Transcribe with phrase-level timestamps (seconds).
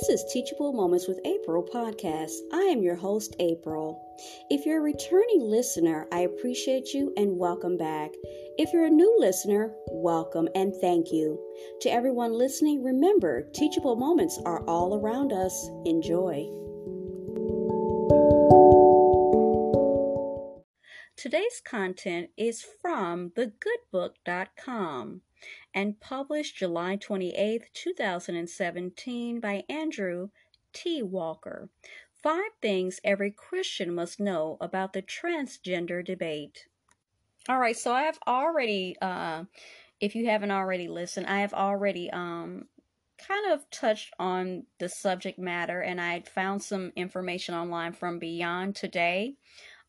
[0.00, 2.30] This is Teachable Moments with April podcast.
[2.52, 4.00] I am your host, April.
[4.48, 8.12] If you're a returning listener, I appreciate you and welcome back.
[8.58, 11.36] If you're a new listener, welcome and thank you.
[11.80, 15.68] To everyone listening, remember, teachable moments are all around us.
[15.84, 16.46] Enjoy.
[21.16, 25.22] Today's content is from thegoodbook.com
[25.74, 30.28] and published July 28, 2017 by Andrew
[30.72, 31.02] T.
[31.02, 31.68] Walker.
[32.22, 36.66] Five things every Christian must know about the transgender debate.
[37.48, 39.44] All right, so I have already, uh,
[40.00, 42.66] if you haven't already listened, I have already um,
[43.18, 48.76] kind of touched on the subject matter, and I found some information online from Beyond
[48.76, 49.36] Today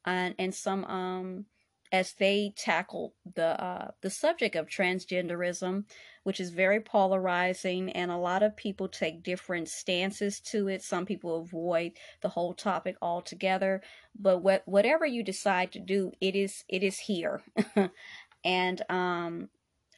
[0.06, 1.46] and, and some um,
[1.92, 5.86] as they tackle the uh, the subject of transgenderism,
[6.24, 10.84] which is very polarizing, and a lot of people take different stances to it.
[10.84, 13.82] Some people avoid the whole topic altogether,
[14.18, 17.42] but what whatever you decide to do, it is it is here,
[18.44, 19.50] and um,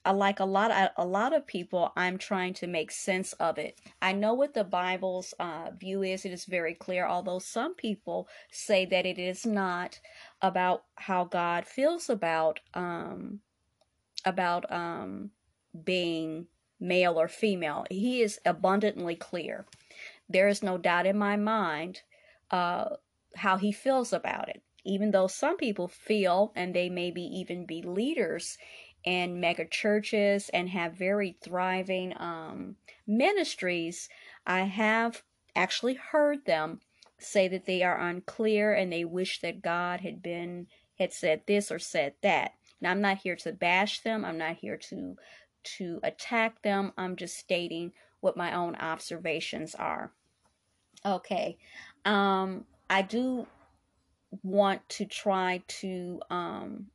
[0.03, 3.59] I like a lot of, a lot of people I'm trying to make sense of
[3.59, 3.80] it.
[4.02, 6.25] I know what the Bible's uh, view is.
[6.25, 9.99] It is very clear, although some people say that it is not
[10.41, 13.41] about how God feels about um,
[14.25, 15.31] about um,
[15.83, 16.47] being
[16.79, 17.85] male or female.
[17.89, 19.66] He is abundantly clear.
[20.27, 22.02] There is no doubt in my mind
[22.49, 22.95] uh,
[23.35, 24.63] how he feels about it.
[24.83, 28.57] Even though some people feel, and they maybe even be leaders
[29.05, 32.75] and mega churches and have very thriving um,
[33.07, 34.09] ministries,
[34.45, 35.23] I have
[35.55, 36.80] actually heard them
[37.17, 41.72] say that they are unclear and they wish that God had been had said this
[41.72, 42.53] or said that.
[42.79, 44.25] Now I'm not here to bash them.
[44.25, 45.16] I'm not here to
[45.63, 46.91] to attack them.
[46.97, 50.11] I'm just stating what my own observations are.
[51.05, 51.57] Okay.
[52.06, 53.47] Um I do
[54.44, 56.88] want to try to um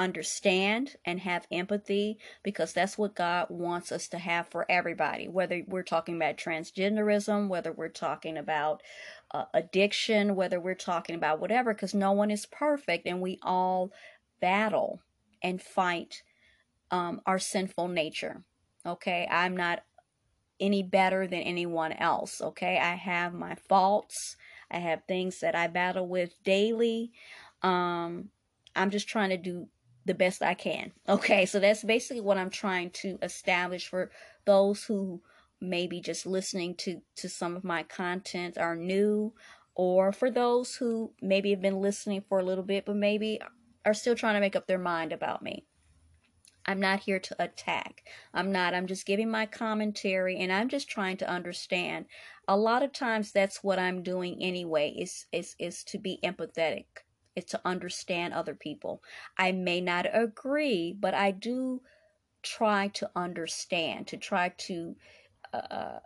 [0.00, 5.62] understand and have empathy because that's what God wants us to have for everybody, whether
[5.68, 8.82] we're talking about transgenderism, whether we're talking about
[9.30, 13.92] uh, addiction, whether we're talking about whatever, because no one is perfect and we all
[14.40, 15.02] battle
[15.42, 16.22] and fight
[16.90, 18.42] um, our sinful nature.
[18.86, 19.82] Okay, I'm not
[20.58, 22.40] any better than anyone else.
[22.40, 24.36] Okay, I have my faults,
[24.70, 27.12] I have things that I battle with daily.
[27.62, 28.30] Um,
[28.74, 29.68] I'm just trying to do
[30.04, 30.92] the best I can.
[31.08, 34.10] Okay, so that's basically what I'm trying to establish for
[34.46, 35.20] those who
[35.60, 39.34] maybe just listening to to some of my content are new
[39.74, 43.38] or for those who maybe have been listening for a little bit but maybe
[43.84, 45.64] are still trying to make up their mind about me.
[46.66, 48.04] I'm not here to attack.
[48.34, 48.74] I'm not.
[48.74, 52.06] I'm just giving my commentary and I'm just trying to understand.
[52.46, 56.84] A lot of times that's what I'm doing anyway is is is to be empathetic
[57.40, 59.02] is to understand other people.
[59.36, 61.82] I may not agree, but I do
[62.42, 64.96] try to understand, to try to
[65.52, 65.98] uh,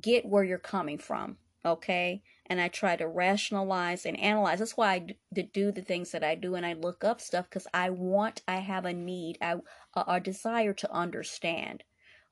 [0.00, 2.22] get where you're coming from, okay?
[2.46, 4.58] And I try to rationalize and analyze.
[4.58, 7.66] That's why I do the things that I do, and I look up stuff because
[7.72, 9.56] I want, I have a need, I,
[9.94, 11.84] a, a desire to understand.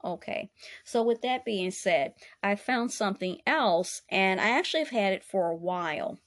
[0.05, 0.51] Okay,
[0.85, 5.25] so with that being said, I found something else, and I actually have had it
[5.25, 6.19] for a while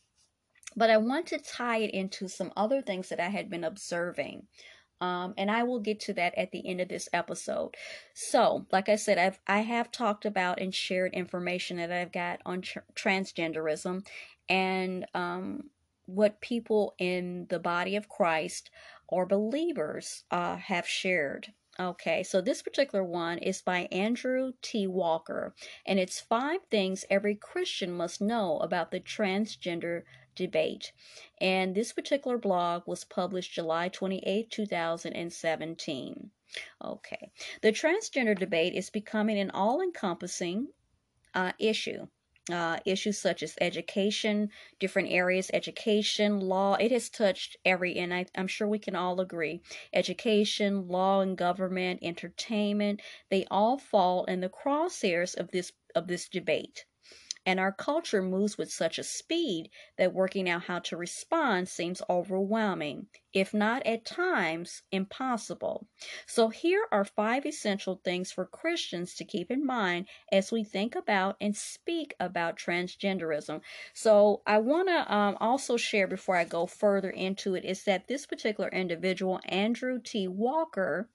[0.76, 4.48] but I want to tie it into some other things that I had been observing.
[5.02, 7.76] Um, and I will get to that at the end of this episode.
[8.14, 12.40] So, like I said, I've I have talked about and shared information that I've got
[12.46, 14.06] on tr- transgenderism
[14.48, 15.72] and um,
[16.06, 18.70] what people in the body of Christ
[19.08, 21.52] or believers uh, have shared.
[21.80, 24.86] Okay, so this particular one is by Andrew T.
[24.86, 25.56] Walker,
[25.86, 30.04] and it's five things every Christian must know about the transgender
[30.36, 30.92] debate.
[31.40, 36.32] And this particular blog was published July 28, 2017.
[36.84, 37.32] Okay.
[37.62, 40.68] The transgender debate is becoming an all encompassing
[41.34, 42.08] uh, issue.
[42.52, 46.74] Uh, issues such as education, different areas, education, law.
[46.74, 49.62] It has touched every, and I, I'm sure we can all agree.
[49.94, 56.28] Education, law and government, entertainment, they all fall in the crosshairs of this of this
[56.28, 56.86] debate.
[57.44, 62.02] And our culture moves with such a speed that working out how to respond seems
[62.08, 65.88] overwhelming, if not at times impossible.
[66.28, 70.96] So, here are five essential things for Christians to keep in mind as we think
[70.96, 73.62] about and speak about transgenderism.
[73.94, 78.08] So, I want to um, also share before I go further into it is that
[78.08, 80.28] this particular individual, Andrew T.
[80.28, 81.10] Walker,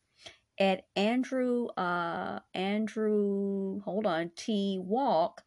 [0.59, 5.43] at Andrew uh Andrew hold on T Walk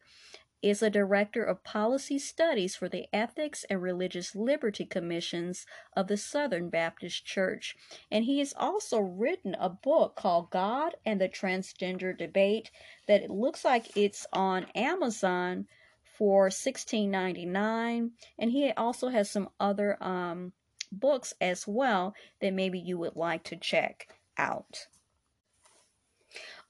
[0.62, 5.66] is a director of policy studies for the Ethics and Religious Liberty Commissions
[5.96, 7.76] of the Southern Baptist Church.
[8.10, 12.70] And he has also written a book called God and the Transgender Debate
[13.06, 15.66] that it looks like it's on Amazon
[16.02, 18.10] for $16.99.
[18.38, 20.52] And he also has some other um,
[20.92, 24.86] books as well that maybe you would like to check out.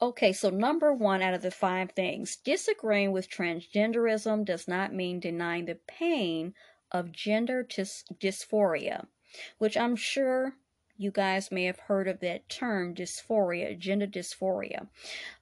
[0.03, 5.19] Okay, so number one out of the five things disagreeing with transgenderism does not mean
[5.19, 6.55] denying the pain
[6.91, 9.05] of gender dys- dysphoria,
[9.59, 10.55] which I'm sure
[10.97, 14.87] you guys may have heard of that term dysphoria, gender dysphoria.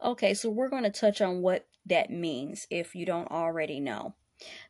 [0.03, 4.15] Okay, so we're going to touch on what that means if you don't already know.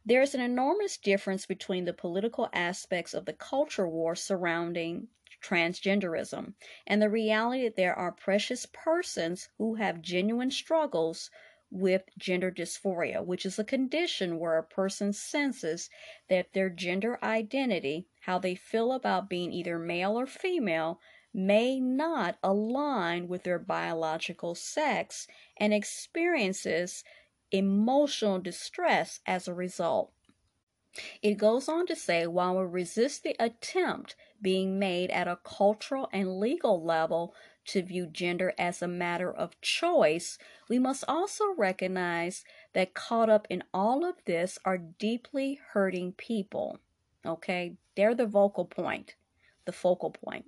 [0.05, 5.07] There's an enormous difference between the political aspects of the culture war surrounding
[5.41, 6.53] transgenderism
[6.87, 11.29] and the reality that there are precious persons who have genuine struggles
[11.71, 15.89] with gender dysphoria, which is a condition where a person senses
[16.27, 20.99] that their gender identity, how they feel about being either male or female,
[21.33, 25.27] may not align with their biological sex
[25.57, 27.03] and experiences
[27.51, 30.11] emotional distress as a result.
[31.21, 36.09] It goes on to say while we resist the attempt being made at a cultural
[36.11, 40.37] and legal level to view gender as a matter of choice,
[40.67, 42.43] we must also recognize
[42.73, 46.79] that caught up in all of this are deeply hurting people.
[47.25, 49.15] Okay, they're the vocal point,
[49.65, 50.45] the focal point.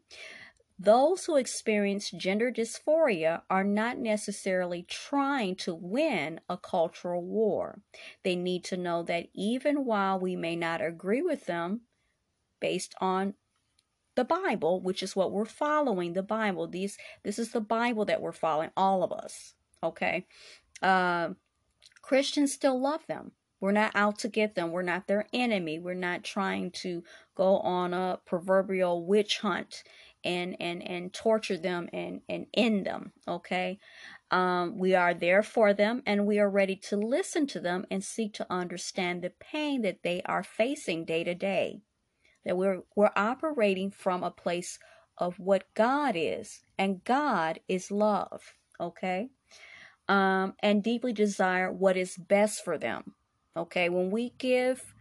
[0.83, 7.81] Those who experience gender dysphoria are not necessarily trying to win a cultural war.
[8.23, 11.81] They need to know that even while we may not agree with them
[12.59, 13.35] based on
[14.15, 18.21] the Bible, which is what we're following, the Bible, these this is the Bible that
[18.21, 19.53] we're following, all of us.
[19.83, 20.25] Okay.
[20.81, 21.29] Uh,
[22.01, 23.33] Christians still love them.
[23.59, 24.71] We're not out to get them.
[24.71, 25.77] We're not their enemy.
[25.77, 27.03] We're not trying to
[27.35, 29.83] go on a proverbial witch hunt
[30.23, 33.79] and and and torture them and and end them okay?
[34.29, 38.03] Um, we are there for them and we are ready to listen to them and
[38.03, 41.81] seek to understand the pain that they are facing day to day.
[42.45, 44.79] That we're we're operating from a place
[45.17, 49.29] of what god is and god is love okay?
[50.07, 53.13] Um, and deeply desire what is best for them
[53.55, 53.89] okay?
[53.89, 54.93] When we give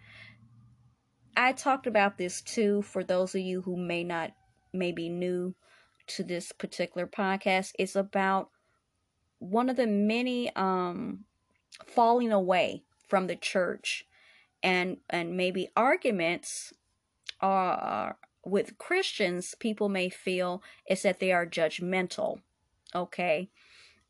[1.37, 4.32] I talked about this too for those of you who may not
[4.72, 5.55] maybe new
[6.06, 8.50] to this particular podcast is about
[9.38, 11.25] one of the many um,
[11.87, 14.06] falling away from the church
[14.62, 16.72] and and maybe arguments
[17.40, 22.40] are with Christians people may feel is that they are judgmental
[22.94, 23.49] okay?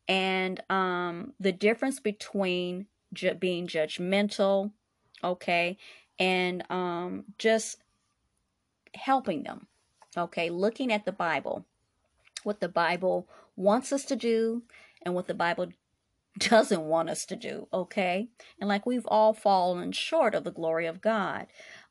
[0.07, 4.71] And um the difference between ju- being judgmental
[5.23, 5.77] okay
[6.19, 7.77] and um just
[8.93, 9.67] helping them
[10.17, 11.65] Okay, looking at the Bible,
[12.43, 14.63] what the Bible wants us to do
[15.03, 15.69] and what the Bible
[16.37, 18.29] doesn't want us to do, okay?
[18.59, 21.47] And like we've all fallen short of the glory of God.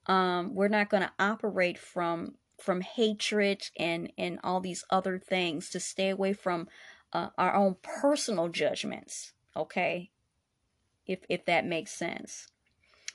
[0.07, 5.71] Um, we're not going to operate from from hatred and and all these other things
[5.71, 6.69] to stay away from
[7.13, 10.11] uh, our own personal judgments, okay?
[11.07, 12.49] If if that makes sense.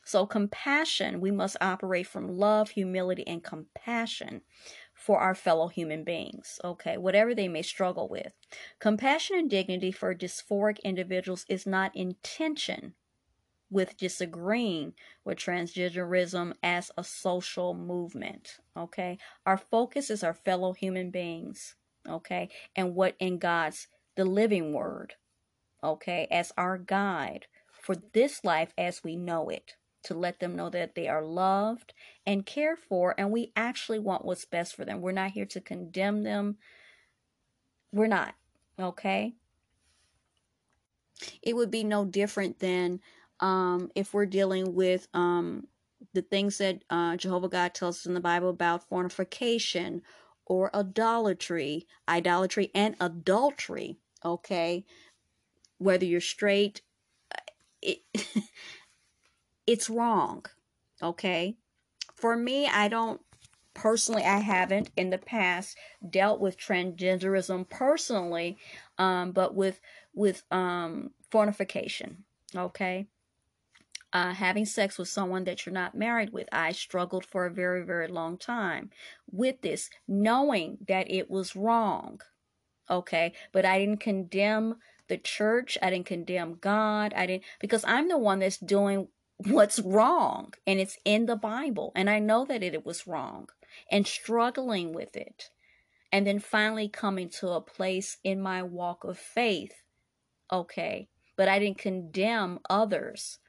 [0.04, 4.42] So compassion, we must operate from love, humility and compassion
[5.06, 8.34] for our fellow human beings, okay, whatever they may struggle with.
[8.80, 12.96] Compassion and dignity for dysphoric individuals is not in tension
[13.70, 14.94] with disagreeing
[15.24, 19.20] with transgenderism as a social movement, okay?
[19.46, 21.76] Our focus is our fellow human beings,
[22.10, 25.14] okay, and what in God's the living word,
[25.84, 30.70] okay, as our guide for this life as we know it to let them know
[30.70, 31.94] that they are loved
[32.26, 35.02] and cared for, and we actually want what's best for them.
[35.02, 36.58] We're not here to condemn them.
[37.92, 38.36] We're not,
[38.80, 39.36] okay?
[41.42, 43.00] It would be no different than
[43.40, 45.68] um, if we're dealing with um,
[46.14, 50.02] the things that uh, Jehovah God tells us in the Bible about fornication
[50.46, 54.86] or idolatry, idolatry and adultery, okay?
[55.78, 56.82] Whether you're straight,
[57.34, 57.42] uh,
[57.82, 58.00] it
[59.68, 60.46] it's wrong.
[61.02, 61.56] Okay?
[62.14, 63.22] For me, I don't
[63.74, 65.78] personally I haven't in the past
[66.10, 68.58] dealt with transgenderism personally,
[68.98, 69.80] um, but with
[70.14, 72.24] with um fornication.
[72.56, 73.08] Okay?
[74.14, 76.48] Uh, having sex with someone that you're not married with.
[76.50, 78.92] I struggled for a very, very long time
[79.30, 82.22] with this, knowing that it was wrong.
[82.90, 83.34] Okay.
[83.52, 84.78] But I didn't condemn
[85.10, 85.78] the church.
[85.82, 87.14] I didn't condemn God.
[87.14, 91.92] I didn't, because I'm the one that's doing what's wrong and it's in the Bible.
[91.96, 93.50] And I know that it, was wrong
[93.92, 95.50] and struggling with it.
[96.12, 99.74] And then finally coming to a place in my walk of faith.
[100.52, 101.10] Okay.
[101.36, 103.40] But I didn't condemn others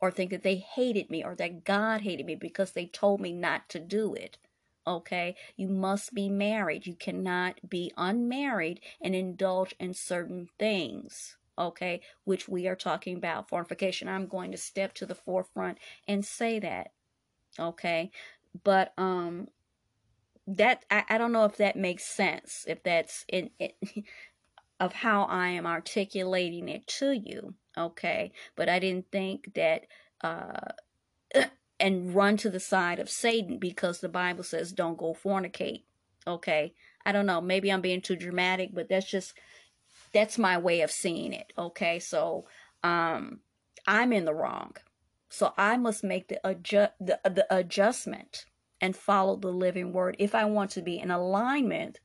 [0.00, 3.32] or think that they hated me or that God hated me because they told me
[3.32, 4.38] not to do it.
[4.86, 6.86] Okay, you must be married.
[6.86, 11.36] You cannot be unmarried and indulge in certain things.
[11.58, 14.08] Okay, which we are talking about fornication.
[14.08, 16.92] I'm going to step to the forefront and say that.
[17.58, 18.10] Okay,
[18.64, 19.48] but um,
[20.46, 22.64] that I, I don't know if that makes sense.
[22.68, 23.76] If that's in it,
[24.80, 27.54] of how I am articulating it to you.
[27.76, 29.86] Okay, but I didn't think that
[30.22, 30.72] uh
[31.80, 35.82] and run to the side of Satan because the Bible says don't go fornicate.
[36.26, 36.74] Okay.
[37.06, 37.40] I don't know.
[37.40, 39.32] Maybe I'm being too dramatic, but that's just
[40.12, 41.52] that's my way of seeing it.
[41.58, 41.98] Okay.
[41.98, 42.46] So
[42.82, 43.40] um
[43.86, 44.76] I'm in the wrong.
[45.30, 48.44] So I must make the adjust the, the adjustment
[48.80, 52.00] and follow the living word if I want to be in alignment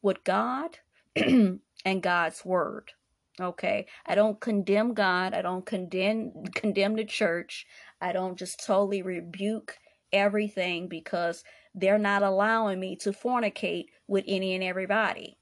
[0.00, 0.78] with God
[1.16, 1.60] and
[2.02, 2.92] God's word.
[3.40, 3.86] Okay.
[4.06, 5.34] I don't condemn God.
[5.34, 7.66] I don't condemn condemn the church.
[8.00, 9.78] I don't just totally rebuke
[10.12, 11.44] everything because
[11.74, 15.38] they're not allowing me to fornicate with any and everybody.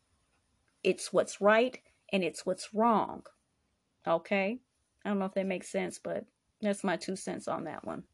[0.85, 1.79] It's what's right
[2.13, 3.23] and it's what's wrong.
[4.07, 4.59] Okay?
[5.05, 6.25] I don't know if that makes sense, but
[6.61, 8.05] that's my two cents on that one.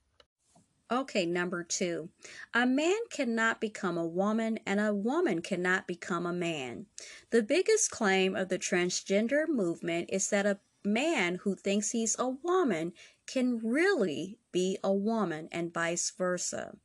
[0.91, 2.11] Okay, number two.
[2.55, 6.87] A man cannot become a woman, and a woman cannot become a man.
[7.31, 12.29] The biggest claim of the transgender movement is that a man who thinks he's a
[12.29, 12.93] woman
[13.27, 16.77] can really be a woman and vice versa.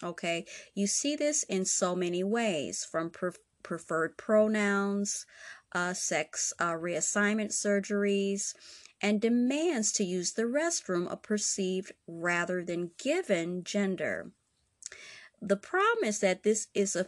[0.00, 3.32] Okay, you see this in so many ways from pre-
[3.64, 5.26] preferred pronouns,
[5.72, 8.54] uh, sex uh, reassignment surgeries,
[9.00, 14.32] and demands to use the restroom of perceived rather than given gender.
[15.40, 17.06] The problem is that this is a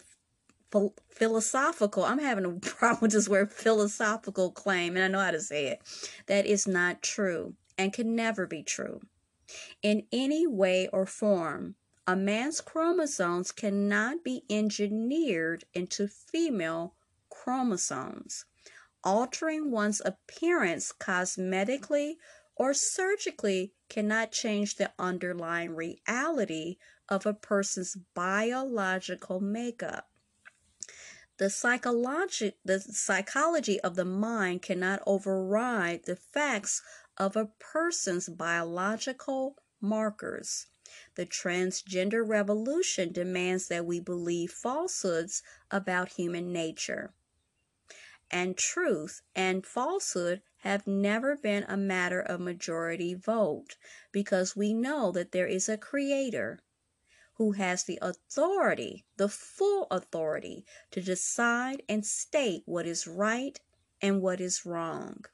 [1.10, 5.40] philosophical, I'm having a problem with this word philosophical claim, and I know how to
[5.40, 5.80] say it.
[6.26, 9.00] That is not true and can never be true.
[9.82, 11.74] In any way or form,
[12.06, 16.94] a man's chromosomes cannot be engineered into female
[17.30, 18.44] chromosomes.
[19.02, 22.16] Altering one's appearance cosmetically
[22.54, 26.76] or surgically cannot change the underlying reality
[27.09, 30.11] of a person's biological makeup.
[31.38, 36.83] The psychology, the psychology of the mind cannot override the facts
[37.16, 40.66] of a person's biological markers.
[41.14, 47.14] The transgender revolution demands that we believe falsehoods about human nature.
[48.30, 53.76] And truth and falsehood have never been a matter of majority vote
[54.12, 56.60] because we know that there is a creator
[57.34, 63.58] who has the authority, the full authority, to decide and state what is right
[64.02, 65.25] and what is wrong.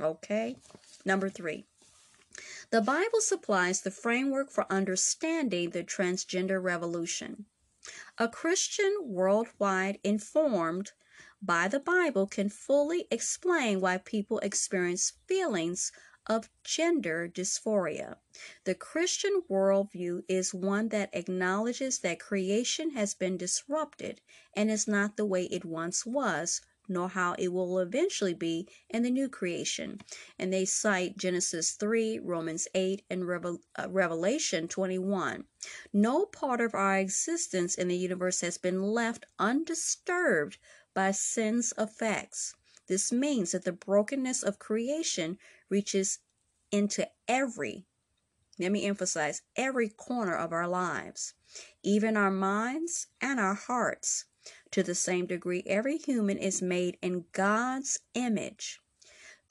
[0.00, 0.56] Okay?
[1.04, 1.66] Number three.
[2.70, 7.44] The Bible supplies the framework for understanding the transgender revolution.
[8.18, 10.92] A Christian worldwide informed
[11.46, 15.92] by the Bible can fully explain why people experience feelings
[16.26, 18.16] of gender dysphoria.
[18.64, 24.22] The Christian worldview is one that acknowledges that creation has been disrupted
[24.54, 29.02] and is not the way it once was, nor how it will eventually be in
[29.02, 30.00] the new creation.
[30.38, 35.44] And they cite Genesis 3, Romans 8, and Revel- uh, Revelation 21.
[35.92, 40.56] No part of our existence in the universe has been left undisturbed
[40.94, 42.54] by sin's effects.
[42.86, 46.20] This means that the brokenness of creation reaches
[46.70, 47.86] into every,
[48.58, 51.34] let me emphasize, every corner of our lives,
[51.82, 54.26] even our minds and our hearts.
[54.72, 58.80] To the same degree, every human is made in God's image.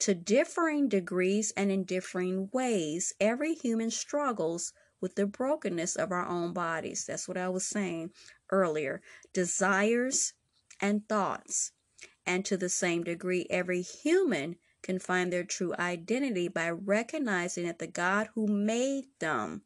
[0.00, 6.26] To differing degrees and in differing ways, every human struggles with the brokenness of our
[6.26, 7.04] own bodies.
[7.04, 8.10] That's what I was saying
[8.50, 9.02] earlier.
[9.32, 10.32] Desires
[10.84, 11.72] and thoughts.
[12.26, 17.78] And to the same degree, every human can find their true identity by recognizing that
[17.78, 19.62] the God who made them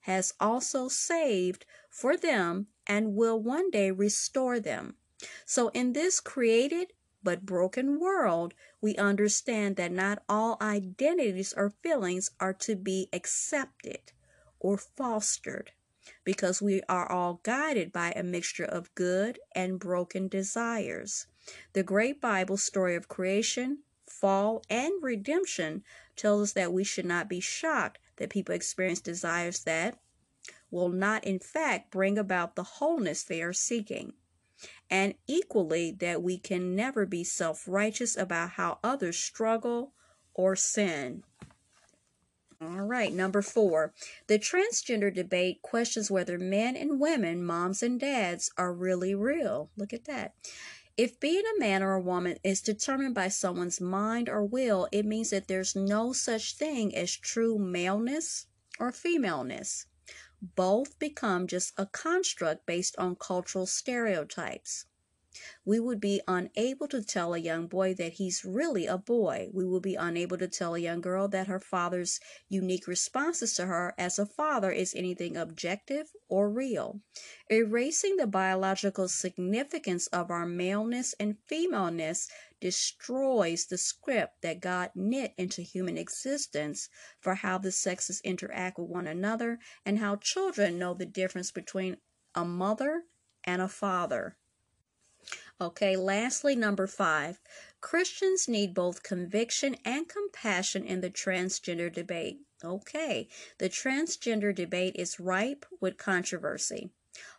[0.00, 4.96] has also saved for them and will one day restore them.
[5.46, 12.32] So, in this created but broken world, we understand that not all identities or feelings
[12.40, 14.10] are to be accepted
[14.58, 15.70] or fostered
[16.28, 21.26] because we are all guided by a mixture of good and broken desires.
[21.72, 25.84] The great Bible story of creation, fall, and redemption
[26.16, 29.98] tells us that we should not be shocked that people experience desires that
[30.70, 34.12] will not, in fact, bring about the wholeness they are seeking.
[34.90, 39.94] And equally, that we can never be self righteous about how others struggle
[40.34, 41.24] or sin.
[42.60, 43.94] All right, number four.
[44.26, 49.70] The transgender debate questions whether men and women, moms and dads, are really real.
[49.76, 50.34] Look at that.
[50.96, 55.06] If being a man or a woman is determined by someone's mind or will, it
[55.06, 58.46] means that there's no such thing as true maleness
[58.80, 59.86] or femaleness.
[60.42, 64.86] Both become just a construct based on cultural stereotypes.
[65.64, 69.50] We would be unable to tell a young boy that he's really a boy.
[69.52, 72.18] We will be unable to tell a young girl that her father's
[72.48, 77.00] unique responses to her as a father is anything objective or real.
[77.50, 82.28] Erasing the biological significance of our maleness and femaleness
[82.60, 86.88] destroys the script that God knit into human existence
[87.20, 91.96] for how the sexes interact with one another and how children know the difference between
[92.34, 93.04] a mother
[93.44, 94.36] and a father.
[95.60, 97.40] Okay, lastly, number five
[97.80, 102.42] Christians need both conviction and compassion in the transgender debate.
[102.64, 106.90] Okay, the transgender debate is ripe with controversy.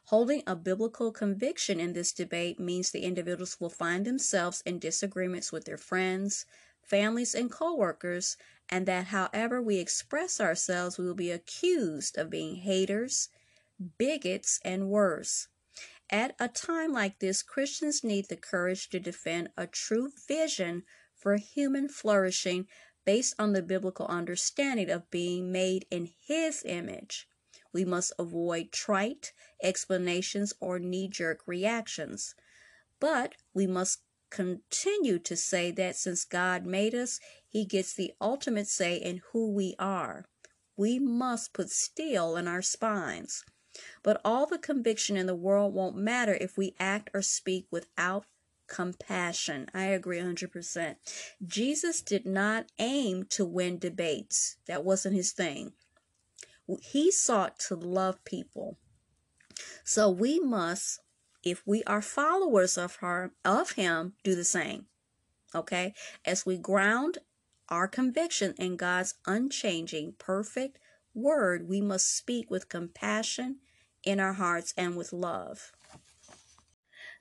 [0.05, 5.53] Holding a biblical conviction in this debate means the individuals will find themselves in disagreements
[5.53, 6.45] with their friends,
[6.81, 8.35] families, and coworkers,
[8.67, 13.29] and that however we express ourselves, we will be accused of being haters,
[13.97, 15.47] bigots, and worse.
[16.11, 20.83] At a time like this, Christians need the courage to defend a true vision
[21.15, 22.67] for human flourishing
[23.05, 27.27] based on the biblical understanding of being made in His image.
[27.71, 32.33] We must avoid trite explanations or knee jerk reactions.
[32.99, 34.01] But we must
[34.31, 39.51] continue to say that since God made us, He gets the ultimate say in who
[39.51, 40.25] we are.
[40.75, 43.43] We must put steel in our spines.
[44.03, 48.25] But all the conviction in the world won't matter if we act or speak without
[48.67, 49.67] compassion.
[49.73, 50.95] I agree 100%.
[51.45, 55.73] Jesus did not aim to win debates, that wasn't his thing.
[56.81, 58.77] He sought to love people.
[59.83, 60.99] So we must,
[61.43, 64.85] if we are followers of her, of him, do the same.
[65.53, 65.93] Okay?
[66.23, 67.17] As we ground
[67.69, 70.77] our conviction in God's unchanging, perfect
[71.13, 73.57] word, we must speak with compassion
[74.03, 75.71] in our hearts and with love.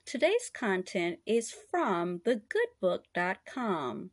[0.05, 4.09] Today's content is from thegoodbook.com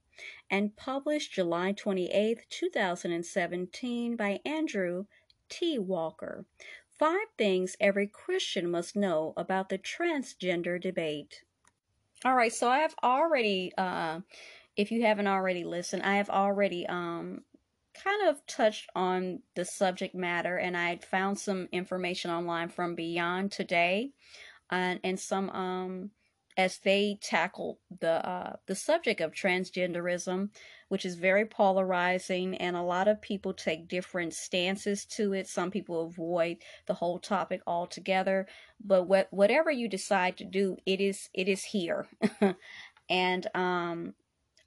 [0.50, 5.06] and published July 28, 2017 by Andrew
[5.48, 5.78] T.
[5.78, 6.44] Walker.
[6.98, 11.42] Five things every Christian must know about the transgender debate.
[12.24, 14.20] All right, so I have already, uh,
[14.76, 17.42] if you haven't already listened, I have already um,
[18.02, 23.52] kind of touched on the subject matter, and I found some information online from Beyond
[23.52, 24.10] Today,
[24.70, 26.10] and and some um
[26.56, 30.48] as they tackle the uh, the subject of transgenderism,
[30.88, 35.48] which is very polarizing, and a lot of people take different stances to it.
[35.48, 38.46] Some people avoid the whole topic altogether,
[38.82, 42.06] but what whatever you decide to do, it is it is here,
[43.10, 44.14] and um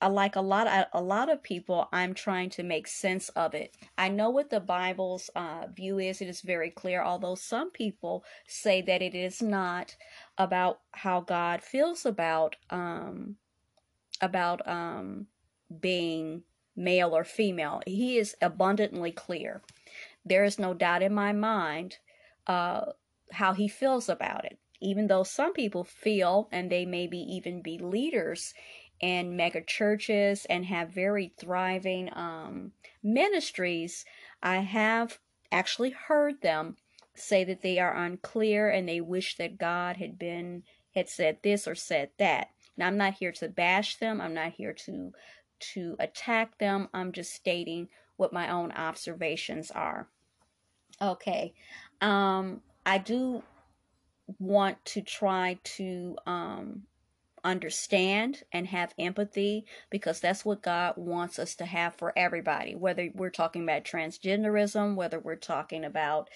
[0.07, 3.75] like a lot of a lot of people i'm trying to make sense of it.
[3.97, 8.23] I know what the bible's uh, view is it is very clear although some people
[8.47, 9.95] say that it is not
[10.37, 13.35] about how god feels about um
[14.21, 15.27] about um
[15.81, 16.43] being
[16.75, 17.81] male or female.
[17.85, 19.61] He is abundantly clear.
[20.25, 21.97] There is no doubt in my mind
[22.47, 22.93] uh
[23.31, 24.57] how he feels about it.
[24.81, 28.53] Even though some people feel and they maybe even be leaders
[29.01, 32.71] and mega churches and have very thriving um,
[33.03, 34.05] ministries,
[34.43, 35.19] I have
[35.51, 36.77] actually heard them
[37.15, 40.63] say that they are unclear and they wish that God had been
[40.95, 42.49] had said this or said that.
[42.77, 44.21] Now I'm not here to bash them.
[44.21, 45.13] I'm not here to
[45.73, 46.87] to attack them.
[46.93, 50.07] I'm just stating what my own observations are.
[51.01, 51.53] Okay.
[52.01, 53.43] Um I do
[54.39, 56.83] want to try to um
[57.43, 63.09] understand and have empathy because that's what God wants us to have for everybody, whether
[63.13, 66.29] we're talking about transgenderism, whether we're talking about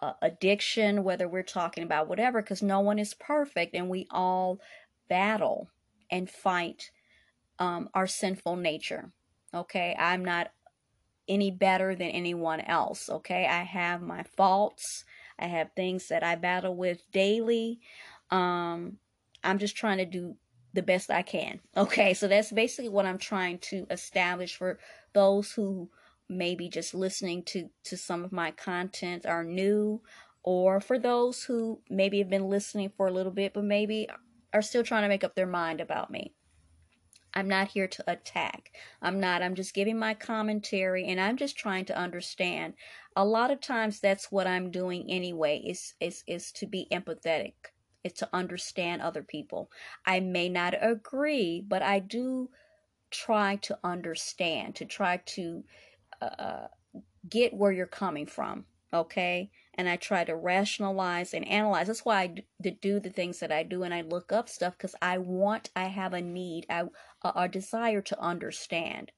[0.00, 4.60] uh, addiction, whether we're talking about whatever, because no one is perfect and we all
[5.08, 5.68] battle
[6.10, 6.90] and fight
[7.58, 9.12] um, our sinful nature.
[9.52, 10.52] Okay, I'm not
[11.28, 13.08] any better than anyone else.
[13.08, 15.04] Okay, I have my faults,
[15.38, 17.80] I have things that I battle with daily.
[18.30, 18.98] Um,
[19.42, 20.36] I'm just trying to do
[20.72, 21.60] the best I can.
[21.76, 24.78] Okay, so that's basically what I'm trying to establish for
[25.12, 25.90] those who
[26.28, 30.00] maybe just listening to to some of my content are new
[30.44, 34.08] or for those who maybe have been listening for a little bit but maybe
[34.52, 36.32] are still trying to make up their mind about me.
[37.34, 38.72] I'm not here to attack.
[39.00, 39.42] I'm not.
[39.42, 42.74] I'm just giving my commentary and I'm just trying to understand.
[43.14, 47.54] A lot of times that's what I'm doing anyway is is is to be empathetic.
[48.02, 49.70] It's to understand other people.
[50.06, 52.50] I may not agree, but I do
[53.10, 55.64] try to understand, to try to
[56.20, 56.68] uh, uh
[57.28, 58.64] get where you're coming from.
[58.92, 59.50] Okay?
[59.80, 61.86] and I try to rationalize and analyze.
[61.86, 64.94] That's why I do the things that I do and I look up stuff because
[65.00, 66.84] I want, I have a need, I,
[67.22, 69.10] a, a desire to understand.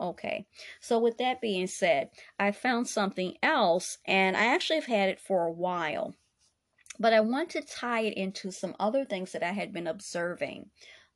[0.00, 0.46] Okay,
[0.80, 5.20] so with that being said, I found something else and I actually have had it
[5.20, 6.14] for a while,
[6.98, 10.70] but I want to tie it into some other things that I had been observing.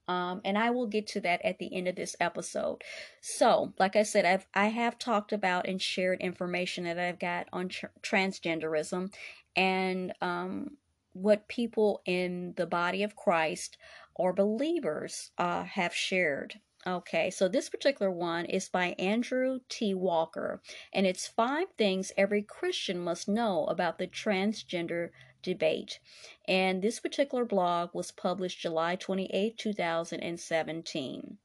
[0.08, 2.82] Um, and I will get to that at the end of this episode.
[3.20, 7.46] So, like I said, I've I have talked about and shared information that I've got
[7.52, 9.12] on tr- transgenderism
[9.54, 10.78] and um,
[11.12, 13.76] what people in the body of Christ
[14.16, 16.58] or believers uh, have shared.
[16.86, 19.92] Okay, so this particular one is by Andrew T.
[19.92, 20.62] Walker,
[20.94, 25.10] and it's five things every Christian must know about the transgender
[25.42, 26.00] debate.
[26.46, 31.38] And this particular blog was published July 28, 2017.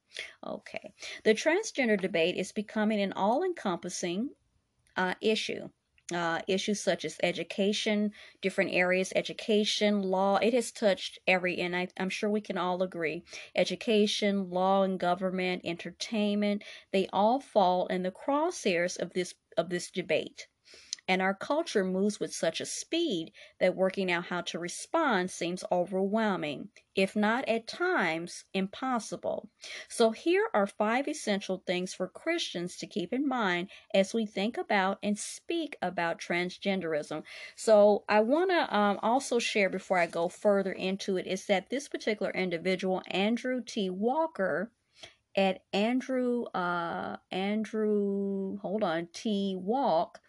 [0.45, 0.93] Okay.
[1.23, 4.29] The transgender debate is becoming an all encompassing
[4.95, 5.69] uh, issue.
[6.13, 10.38] Uh, issues such as education, different areas, education, law.
[10.38, 13.23] It has touched every, and I, I'm sure we can all agree,
[13.55, 16.63] education, law and government, entertainment.
[16.91, 20.47] They all fall in the crosshairs of this of this debate.
[21.08, 25.63] And our culture moves with such a speed that working out how to respond seems
[25.72, 29.50] overwhelming, if not at times impossible.
[29.88, 34.58] So, here are five essential things for Christians to keep in mind as we think
[34.58, 37.24] about and speak about transgenderism.
[37.56, 41.70] So, I want to um, also share before I go further into it is that
[41.70, 43.91] this particular individual, Andrew T.
[43.91, 44.72] Walker,
[45.36, 50.20] at Andrew uh Andrew hold on T Walk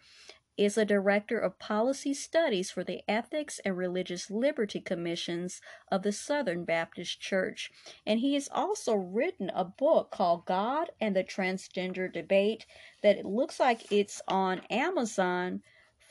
[0.57, 6.11] is a director of policy studies for the Ethics and Religious Liberty Commissions of the
[6.11, 7.71] Southern Baptist Church.
[8.05, 12.65] And he has also written a book called God and the Transgender Debate
[13.03, 15.61] that it looks like it's on Amazon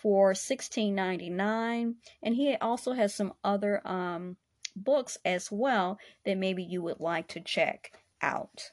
[0.01, 1.95] for $16.99.
[2.23, 4.37] And he also has some other um,
[4.77, 8.71] books as well that maybe you would like to check out.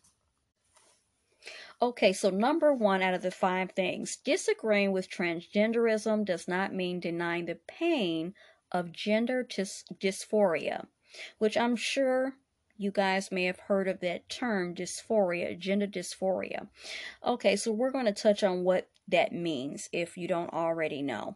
[1.84, 7.02] Okay, so number one out of the five things disagreeing with transgenderism does not mean
[7.02, 8.36] denying the pain
[8.72, 10.88] of gender dys- dysphoria,
[11.40, 12.38] which I'm sure
[12.78, 16.70] you guys may have heard of that term dysphoria, gender dysphoria.
[17.22, 21.36] Okay, so we're going to touch on what that means if you don't already know.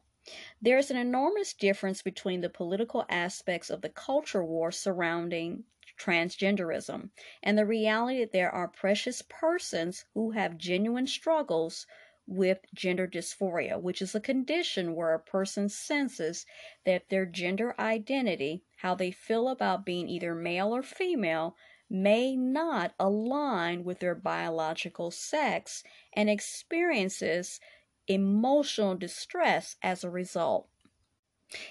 [0.61, 5.65] There's an enormous difference between the political aspects of the culture war surrounding
[5.97, 7.09] transgenderism
[7.43, 11.85] and the reality that there are precious persons who have genuine struggles
[12.27, 16.45] with gender dysphoria, which is a condition where a person senses
[16.85, 21.55] that their gender identity, how they feel about being either male or female,
[21.89, 25.83] may not align with their biological sex
[26.13, 27.61] and experiences
[28.07, 30.67] emotional distress as a result.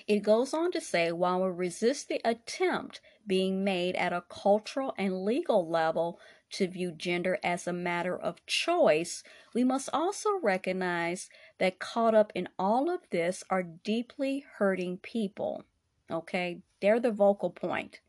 [0.06, 4.94] It goes on to say while we resist the attempt being made at a cultural
[4.96, 6.18] and legal level
[6.50, 9.22] to view gender as a matter of choice,
[9.54, 15.64] we must also recognize that caught up in all of this are deeply hurting people.
[16.10, 18.00] Okay, they're the vocal point,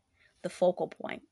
[0.42, 1.22] the focal point.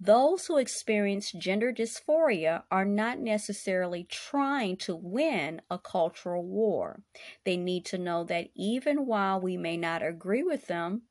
[0.00, 7.00] Those who experience gender dysphoria are not necessarily trying to win a cultural war.
[7.44, 11.02] They need to know that even while we may not agree with them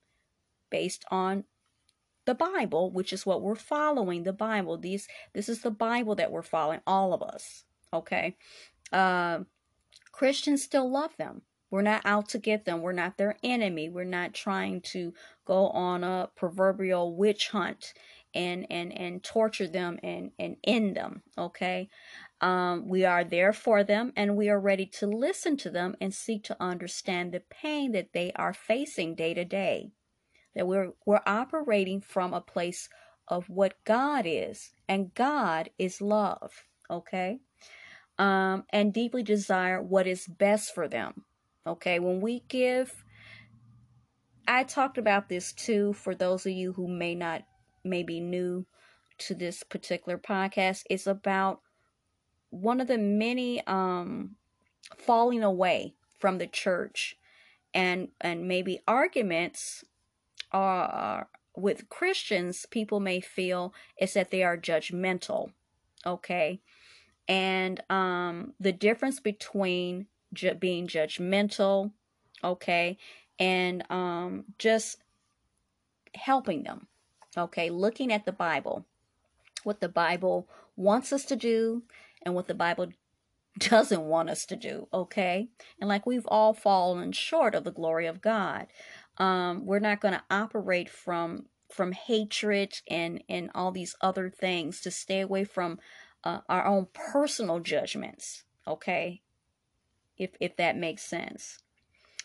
[0.69, 1.45] based on
[2.25, 6.31] the Bible, which is what we're following, the Bible, these this is the Bible that
[6.31, 7.65] we're following, all of us.
[7.91, 8.37] Okay.
[8.91, 9.39] Uh,
[10.11, 11.41] Christians still love them.
[11.69, 12.81] We're not out to get them.
[12.81, 13.89] We're not their enemy.
[13.89, 17.93] We're not trying to go on a proverbial witch hunt
[18.33, 21.89] and and and torture them and and end them okay
[22.41, 26.13] um, we are there for them and we are ready to listen to them and
[26.13, 29.91] seek to understand the pain that they are facing day to day
[30.55, 32.89] that we're we're operating from a place
[33.27, 37.39] of what god is and god is love okay?
[38.19, 41.23] Um, and deeply desire what is best for them
[41.65, 41.99] okay?
[41.99, 43.03] When we give
[44.47, 47.43] I talked about this too for those of you who may not
[47.83, 48.65] maybe new
[49.19, 51.61] to this particular podcast is about
[52.49, 54.35] one of the many um,
[54.97, 57.17] falling away from the church
[57.73, 59.83] and and maybe arguments
[60.53, 65.51] are with Christians people may feel is that they are judgmental
[66.05, 66.61] okay?
[67.27, 71.91] And um the difference between ju- being judgmental
[72.43, 72.97] okay
[73.39, 74.97] and um just
[76.15, 76.87] helping them
[77.37, 77.69] okay?
[77.69, 78.85] Looking at the bible
[79.63, 81.83] what the bible wants us to do
[82.23, 82.87] and what the bible
[83.57, 85.47] doesn't want us to do okay?
[85.79, 88.67] And like we've all fallen short of the glory of god
[89.17, 94.79] um we're not going to operate from from hatred and and all these other things
[94.81, 95.79] to stay away from
[96.23, 99.21] uh, our own personal judgments okay?
[100.17, 101.59] If if that makes sense.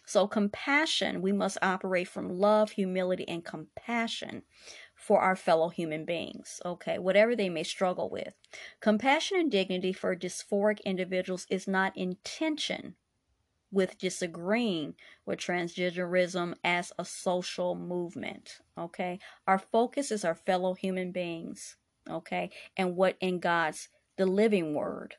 [0.04, 4.42] So compassion we must operate from love humility and compassion
[4.94, 6.98] for our fellow human beings okay?
[6.98, 8.34] Whatever they may struggle with.
[8.80, 12.94] Compassion and dignity for dysphoric individuals is not intention
[13.70, 14.94] with disagreeing
[15.26, 21.76] with transgenderism as a social movement okay our focus is our fellow human beings
[22.08, 25.16] okay, and what in God's the living word,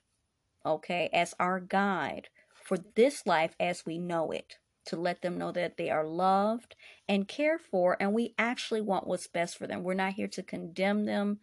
[0.66, 5.52] okay, as our guide for this life as we know it, to let them know
[5.52, 6.76] that they are loved
[7.08, 9.84] and cared for, and we actually want what's best for them.
[9.84, 11.40] We're not here to condemn them.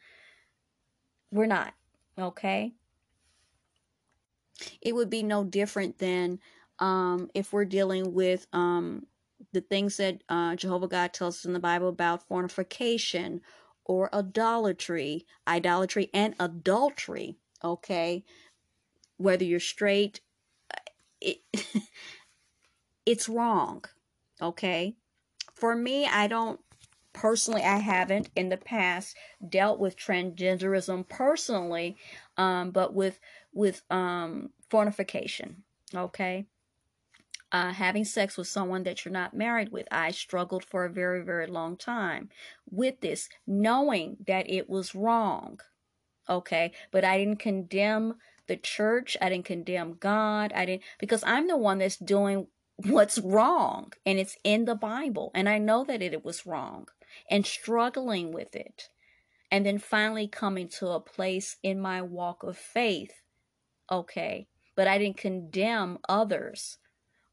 [1.30, 1.74] We're not,
[2.18, 2.72] okay?
[4.80, 6.38] It would be no different than
[6.78, 9.06] um, if we're dealing with um,
[9.52, 13.40] the things that uh, Jehovah God tells us in the Bible about fornication
[13.84, 18.24] or idolatry, idolatry and adultery, okay?
[19.16, 20.20] Whether you're straight,
[21.20, 21.38] it,
[23.06, 23.84] it's wrong,
[24.42, 24.96] okay?
[25.54, 26.60] For me, I don't
[27.16, 29.16] personally i haven't in the past
[29.48, 31.96] dealt with transgenderism personally
[32.36, 33.18] um, but with
[33.54, 35.62] with um, fornication
[35.94, 36.46] okay
[37.52, 39.86] uh, having sex with someone that you're not married with.
[39.90, 42.30] I struggled for a very, very long time
[42.70, 45.60] with this, knowing that it was wrong.
[46.28, 48.16] Okay, but I didn't condemn
[48.48, 49.16] the church.
[49.20, 50.52] I didn't condemn God.
[50.54, 52.48] I didn't, because I'm the one that's doing
[52.84, 55.30] what's wrong and it's in the Bible.
[55.34, 56.88] And I know that it was wrong
[57.30, 58.88] and struggling with it.
[59.50, 63.12] And then finally coming to a place in my walk of faith.
[63.90, 66.78] Okay, but I didn't condemn others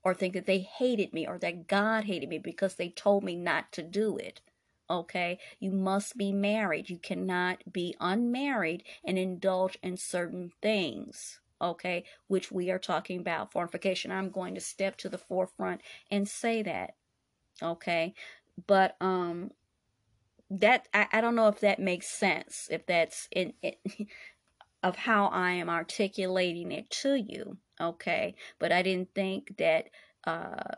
[0.04, 3.36] or think that they hated me or that God hated me because they told me
[3.36, 4.42] not to do it.
[4.89, 6.89] Okay, you must be married.
[6.89, 11.39] You cannot be unmarried and indulge in certain things.
[11.62, 14.12] Okay, which we are talking about fornication.
[14.12, 16.96] I'm going to step to the forefront and say that.
[17.62, 18.13] Okay,
[18.68, 19.52] but um,
[20.50, 22.68] that I, I don't know if that makes sense.
[22.70, 23.80] If that's in it,
[24.84, 28.36] of how I am articulating it to you okay?
[28.60, 29.90] But i didn't think that
[30.26, 30.76] uh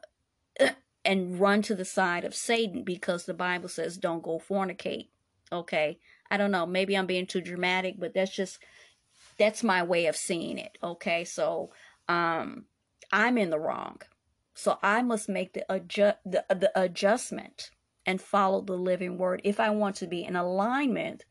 [1.06, 5.10] and run to the side of satan because the bible says don't go fornicate
[5.52, 6.00] okay?
[6.32, 8.60] I don't know maybe i'm being too dramatic but that's just
[9.38, 11.24] that's my way of seeing it okay?
[11.24, 11.72] So
[12.08, 12.66] um
[13.12, 14.02] i'm in the wrong.
[14.54, 17.70] So i must make the adjust the, the adjustment
[18.06, 21.26] and follow the living word if i want to be in alignment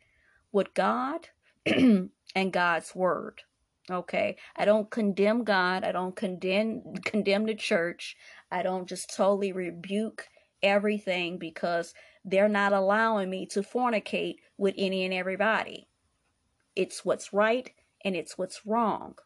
[0.53, 1.29] with god
[1.66, 2.11] and
[2.53, 3.42] god's word
[3.90, 4.37] Okay.
[4.57, 5.85] I don't condemn God.
[5.85, 8.16] I don't condemn condemn the church.
[8.51, 10.27] I don't just totally rebuke
[10.62, 11.92] everything because
[12.25, 15.88] they're not allowing me to fornicate with any and everybody.
[16.75, 17.70] It's what's right
[18.05, 19.16] and it's what's wrong.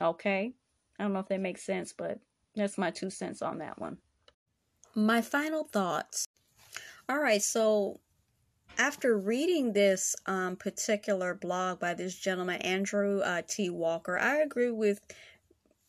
[0.00, 0.52] Okay?
[0.98, 2.18] I don't know if that makes sense, but
[2.54, 3.98] that's my two cents on that one.
[4.94, 6.26] My final thoughts.
[7.08, 8.00] All right, so
[8.78, 13.70] after reading this um, particular blog by this gentleman, Andrew uh, T.
[13.70, 15.00] Walker, I agree with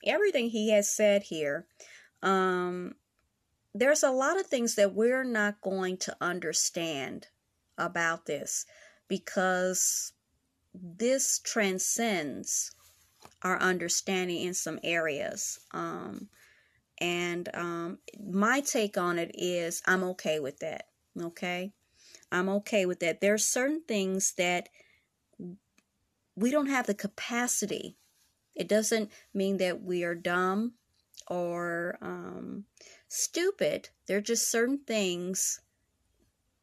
[0.06, 1.66] everything he has said here.
[2.22, 2.96] Um,
[3.74, 7.28] there's a lot of things that we're not going to understand
[7.78, 8.66] about this
[9.08, 10.14] because
[10.74, 12.72] this transcends
[13.44, 15.60] our understanding in some areas.
[15.72, 16.30] Um,
[17.00, 20.86] and um, my take on it is I'm okay with that.
[21.20, 21.74] Okay.
[22.32, 23.22] I'm okay with that.
[23.22, 24.70] There are certain things that
[26.36, 27.96] we don't have the capacity.
[28.56, 30.74] It doesn't mean that we are dumb
[31.28, 32.66] or um,
[33.08, 33.90] stupid.
[34.08, 35.62] There are just certain things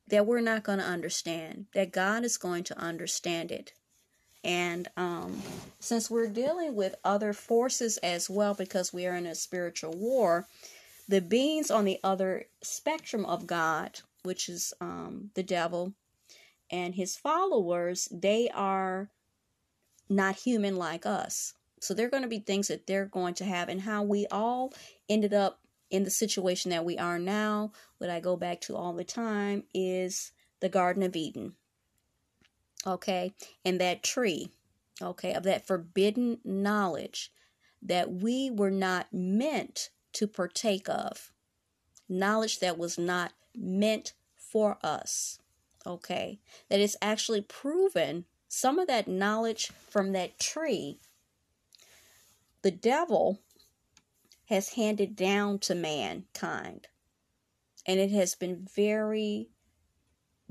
[0.08, 3.72] that we're not going to understand, that God is going to understand it.
[4.42, 5.42] And um,
[5.80, 10.46] since we're dealing with other forces as well, because we are in a spiritual war,
[11.08, 15.94] the beings on the other spectrum of God which is um, the devil,
[16.70, 19.10] and his followers, they are
[20.08, 21.54] not human like us.
[21.80, 24.26] So there are going to be things that they're going to have, and how we
[24.26, 24.72] all
[25.08, 25.60] ended up
[25.90, 29.64] in the situation that we are now, what I go back to all the time
[29.72, 31.54] is the Garden of Eden.
[32.86, 33.32] Okay,
[33.64, 34.48] and that tree,
[35.00, 37.30] okay, of that forbidden knowledge
[37.82, 41.32] that we were not meant to partake of,
[42.08, 45.38] knowledge that was not meant for us.
[45.86, 46.38] Okay,
[46.70, 51.00] that is actually proven some of that knowledge from that tree,
[52.62, 53.40] the devil
[54.46, 56.86] has handed down to mankind.
[57.86, 59.48] And it has been very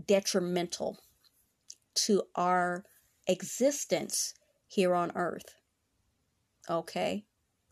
[0.06, 1.00] detrimental
[1.96, 2.84] to our
[3.26, 4.34] existence
[4.68, 5.56] here on earth.
[6.70, 7.26] Okay?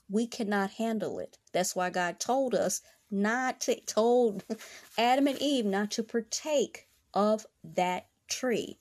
[0.10, 1.38] We cannot handle it.
[1.52, 2.82] That's why God told us
[3.12, 4.44] not to, told
[4.98, 8.80] Adam and Eve not to partake of that tree.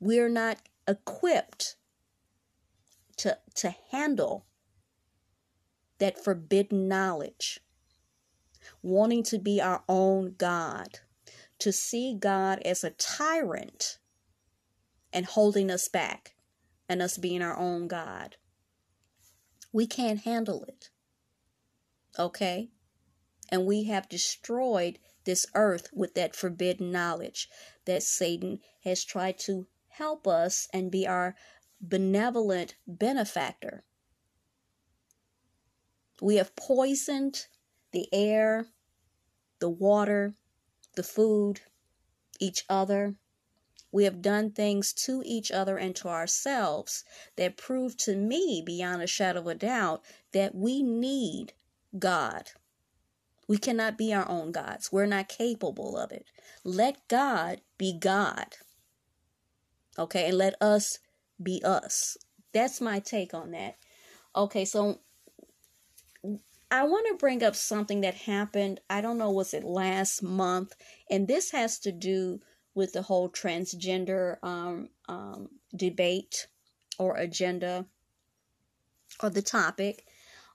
[0.00, 1.76] We're not equipped
[3.18, 4.44] to, to handle
[5.98, 7.60] that forbidden knowledge,
[8.82, 10.98] wanting to be our own God,
[11.60, 13.98] to see God as a tyrant
[15.12, 16.34] and holding us back
[16.88, 18.36] and us being our own God.
[19.72, 20.90] We can't handle it.
[22.18, 22.70] Okay?
[23.54, 27.48] And we have destroyed this earth with that forbidden knowledge
[27.84, 31.36] that Satan has tried to help us and be our
[31.80, 33.84] benevolent benefactor.
[36.20, 37.46] We have poisoned
[37.92, 38.66] the air,
[39.60, 40.34] the water,
[40.96, 41.60] the food,
[42.40, 43.14] each other.
[43.92, 47.04] We have done things to each other and to ourselves
[47.36, 51.52] that prove to me, beyond a shadow of a doubt, that we need
[51.96, 52.50] God.
[53.46, 54.90] We cannot be our own gods.
[54.90, 56.26] We're not capable of it.
[56.64, 58.56] Let God be God.
[59.98, 60.98] Okay, and let us
[61.42, 62.16] be us.
[62.52, 63.76] That's my take on that.
[64.34, 65.00] Okay, so
[66.70, 70.74] I want to bring up something that happened, I don't know, was it last month?
[71.10, 72.40] And this has to do
[72.74, 76.48] with the whole transgender um, um, debate
[76.98, 77.86] or agenda
[79.22, 80.04] or the topic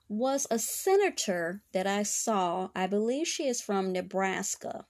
[0.09, 2.69] was a senator that I saw.
[2.75, 4.85] I believe she is from Nebraska.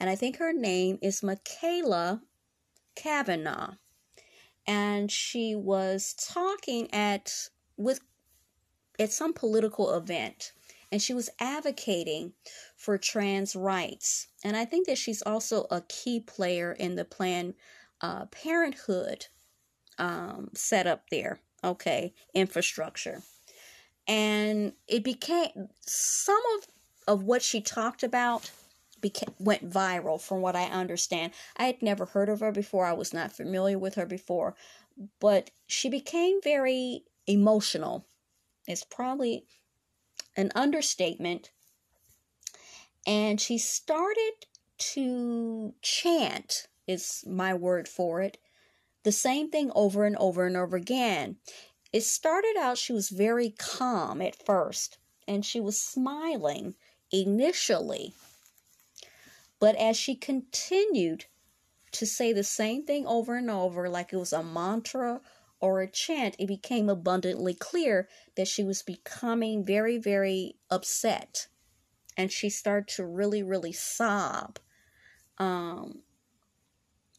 [0.00, 2.22] And I think her name is Machaela
[2.94, 3.74] Cavanaugh.
[4.66, 8.00] And she was talking at with
[8.98, 10.52] at some political event
[10.90, 12.32] and she was advocating
[12.76, 14.28] for trans rights.
[14.44, 17.54] And I think that she's also a key player in the Planned
[18.00, 19.26] uh, Parenthood
[19.98, 23.22] um, setup there, okay, infrastructure.
[24.08, 26.68] And it became some of,
[27.08, 28.50] of what she talked about
[29.00, 31.32] became, went viral from what I understand.
[31.56, 34.54] I had never heard of her before, I was not familiar with her before,
[35.20, 38.04] but she became very emotional
[38.66, 39.46] It's probably
[40.36, 41.50] an understatement.
[43.06, 44.32] And she started
[44.78, 48.38] to chant, is my word for it,
[49.04, 51.36] the same thing over and over and over again.
[51.96, 56.74] It started out, she was very calm at first, and she was smiling
[57.10, 58.12] initially.
[59.58, 61.24] But as she continued
[61.92, 65.22] to say the same thing over and over, like it was a mantra
[65.58, 71.46] or a chant, it became abundantly clear that she was becoming very, very upset.
[72.14, 74.58] And she started to really, really sob.
[75.38, 76.02] Um,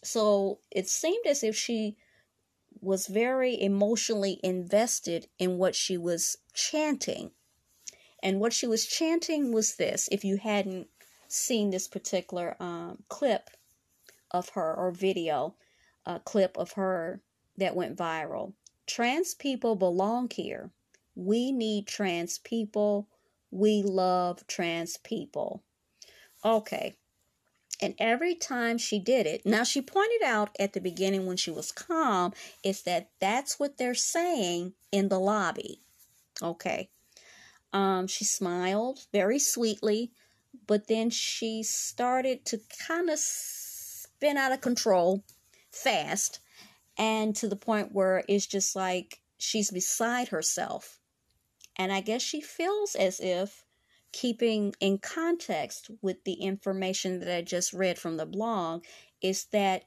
[0.04, 1.98] so it seemed as if she
[2.82, 7.32] was very emotionally invested in what she was chanting.
[8.22, 10.88] And what she was chanting was this if you hadn't
[11.28, 13.50] seen this particular um, clip
[14.32, 15.56] of her or video,
[16.26, 17.22] clip of her
[17.58, 18.54] that went viral.
[18.86, 20.72] Trans people belong here.
[21.16, 23.10] We need trans people.
[23.52, 25.64] We love trans people.
[26.46, 26.96] Okay.
[27.80, 31.52] And every time she did it, now she pointed out at the beginning when she
[31.52, 35.82] was calm, is that that's what they're saying in the lobby.
[36.42, 36.90] Okay.
[37.74, 40.12] Um, she smiled very sweetly,
[40.66, 45.24] but then she started to kind of spin out of control
[45.72, 46.40] fast
[46.98, 51.00] and to the point where it's just like she's beside herself.
[51.76, 53.64] And I guess she feels as if
[54.18, 58.84] keeping in context with the information that I just read from the blog
[59.22, 59.84] is that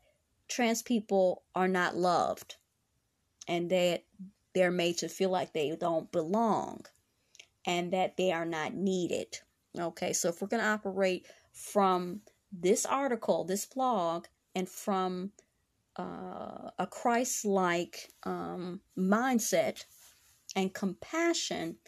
[0.47, 2.55] trans people are not loved
[3.49, 4.05] and that
[4.55, 6.87] they're made to feel like they don't belong
[7.67, 9.37] and that they are not needed.
[9.77, 12.21] Okay, so if we're going to operate from
[12.53, 15.33] this article, this blog, and from
[15.99, 19.85] uh, a Christ like um, mindset
[20.55, 21.79] and compassion,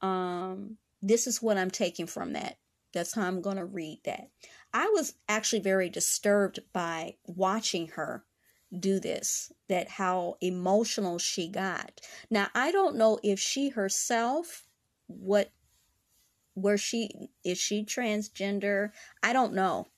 [0.00, 2.58] um, this is what I'm taking from that.
[2.92, 4.30] That's how I'm going to read that.
[4.72, 8.24] I was actually very disturbed by watching her
[8.78, 12.00] do this, that how emotional she got.
[12.30, 14.66] Now, I don't know if she herself,
[15.06, 15.52] what,
[16.54, 18.90] where she, is she transgender?
[19.22, 19.88] I don't know.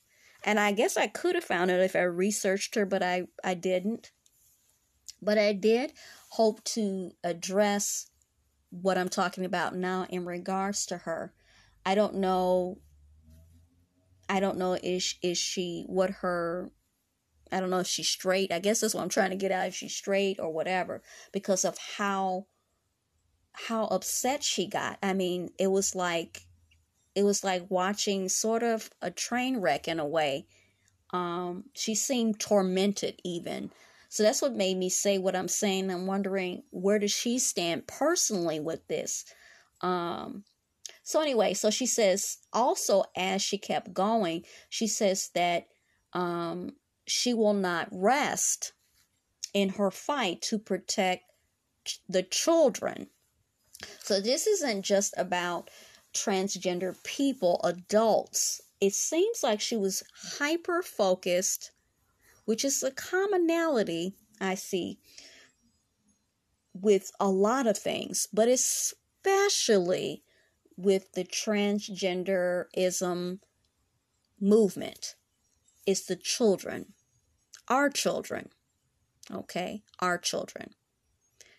[0.44, 3.54] And I guess I could have found it if I researched her, but I, I
[3.54, 4.12] didn't.
[5.20, 5.92] But I did
[6.30, 8.07] hope to address
[8.70, 11.32] what I'm talking about now in regards to her.
[11.84, 12.78] I don't know.
[14.28, 16.70] I don't know is is she what her
[17.50, 18.52] I don't know if she's straight.
[18.52, 21.02] I guess that's what I'm trying to get out if she's straight or whatever
[21.32, 22.46] because of how
[23.52, 24.98] how upset she got.
[25.02, 26.42] I mean, it was like
[27.14, 30.46] it was like watching sort of a train wreck in a way.
[31.10, 33.72] Um, she seemed tormented even.
[34.08, 35.90] So that's what made me say what I'm saying.
[35.90, 39.24] I'm wondering where does she stand personally with this?
[39.82, 40.44] Um,
[41.02, 45.66] so anyway, so she says also as she kept going, she says that
[46.12, 46.72] um,
[47.06, 48.72] she will not rest
[49.54, 51.24] in her fight to protect
[52.08, 53.08] the children.
[54.00, 55.70] So this isn't just about
[56.14, 58.60] transgender people, adults.
[58.80, 60.02] It seems like she was
[60.38, 61.72] hyper focused,
[62.48, 64.98] which is a commonality I see
[66.72, 70.22] with a lot of things, but especially
[70.74, 73.40] with the transgenderism
[74.40, 75.14] movement.
[75.86, 76.94] It's the children
[77.68, 78.48] our children,
[79.30, 79.82] okay?
[79.98, 80.70] Our children.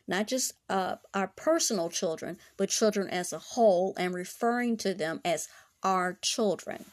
[0.08, 5.22] Not just uh, our personal children, but children as a whole, and referring to them
[5.24, 5.48] as
[5.84, 6.86] our children.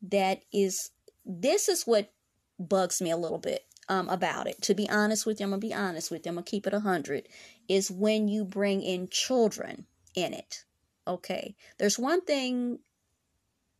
[0.00, 0.92] That is,
[1.26, 2.14] this is what
[2.60, 4.62] bugs me a little bit um, about it.
[4.62, 6.30] To be honest with you, I'm gonna be honest with you.
[6.30, 7.28] I'm gonna keep it a hundred.
[7.68, 10.64] Is when you bring in children in it.
[11.06, 12.80] Okay, there's one thing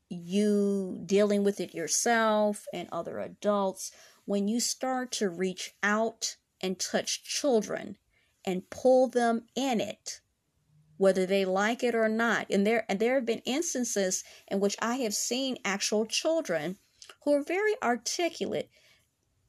[0.08, 3.92] you dealing with it yourself and other adults
[4.24, 7.96] when you start to reach out and touch children
[8.44, 10.20] and pull them in it
[10.96, 14.76] whether they like it or not and there and there have been instances in which
[14.82, 16.76] I have seen actual children
[17.24, 18.70] who are very articulate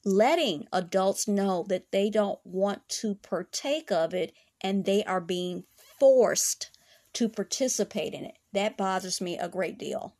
[0.03, 5.63] letting adults know that they don't want to partake of it and they are being
[5.99, 6.72] forced
[7.13, 8.38] to participate in it.
[8.53, 10.15] That bothers me a great deal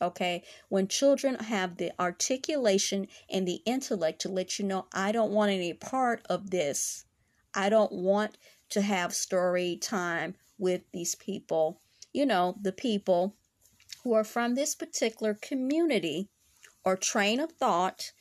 [0.00, 5.32] Okay, when children have the articulation and the intellect to let you know, I don't
[5.32, 7.06] want any part of this,
[7.54, 8.36] I don't want
[8.70, 11.80] to have story time with these people,
[12.12, 13.36] you know, the people
[14.02, 16.28] who are from this particular community
[16.86, 18.12] or train of thought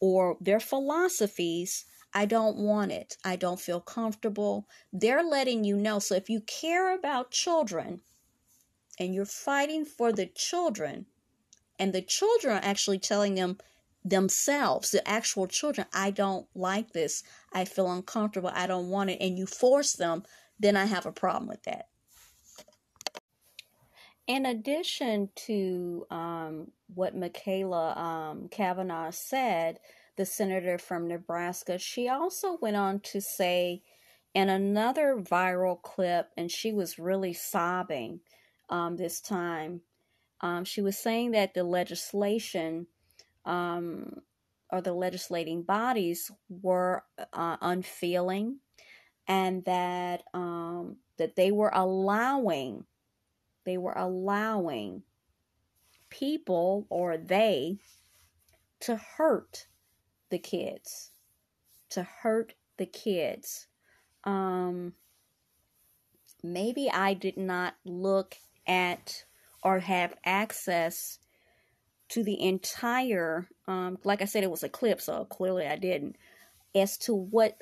[0.00, 1.84] or their philosophies.
[2.14, 3.16] I don't want it.
[3.24, 4.68] I don't feel comfortable.
[4.92, 5.98] They're letting you know.
[5.98, 8.00] So if you care about children
[8.98, 11.06] and you're fighting for the children,
[11.78, 13.58] and the children are actually telling them
[14.04, 17.24] themselves, the actual children, I don't like this.
[17.52, 18.50] I feel uncomfortable.
[18.54, 19.18] I don't want it.
[19.20, 20.22] And you force them,
[20.60, 21.88] then I have a problem with that.
[24.28, 29.78] In addition to um, what Machaela um, Cavanaugh said,
[30.16, 33.82] the senator from Nebraska, she also went on to say
[34.34, 38.20] in another viral clip, and she was really sobbing
[38.68, 39.80] um, this time
[40.42, 42.86] um, she was saying that the legislation
[43.44, 44.20] um,
[44.70, 48.58] or the legislating bodies were uh, unfeeling
[49.28, 52.84] and that um, that they were allowing
[53.64, 55.02] they were allowing
[56.12, 57.78] people or they
[58.80, 59.66] to hurt
[60.30, 61.10] the kids
[61.90, 63.66] to hurt the kids.
[64.24, 64.94] Um
[66.42, 68.36] maybe i did not look
[68.66, 69.24] at
[69.62, 71.18] or have access
[72.08, 76.16] to the entire um, like i said it was a clip so clearly i didn't
[76.74, 77.56] as to what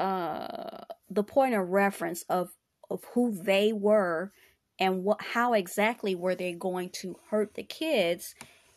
[0.00, 2.50] uh, the point of reference of
[2.90, 4.32] of who they were
[4.78, 8.34] and what how exactly were they going to hurt the kids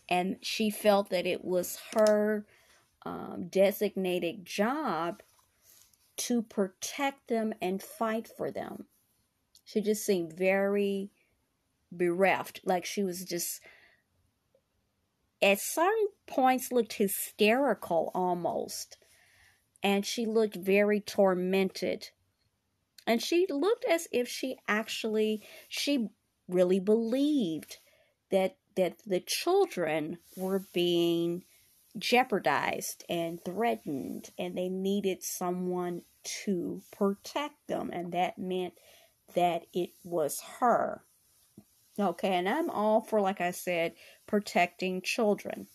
[0.09, 2.45] and she felt that it was her
[3.05, 5.21] um, designated job
[6.15, 8.85] to protect them and fight for them
[9.67, 11.11] she just seemed very
[11.91, 12.61] bereft.
[12.63, 13.61] Like she was just,
[15.41, 18.97] at certain points, looked hysterical almost.
[19.83, 22.09] And she looked very tormented.
[23.07, 26.09] And she looked as if she actually, she
[26.47, 27.77] really believed
[28.29, 31.43] that that the children were being
[31.97, 38.75] jeopardized and threatened, and they needed someone to protect them, and that meant
[39.33, 41.01] that it was her.
[41.99, 43.93] Okay, and I'm all for, like I said,
[44.27, 45.67] protecting children.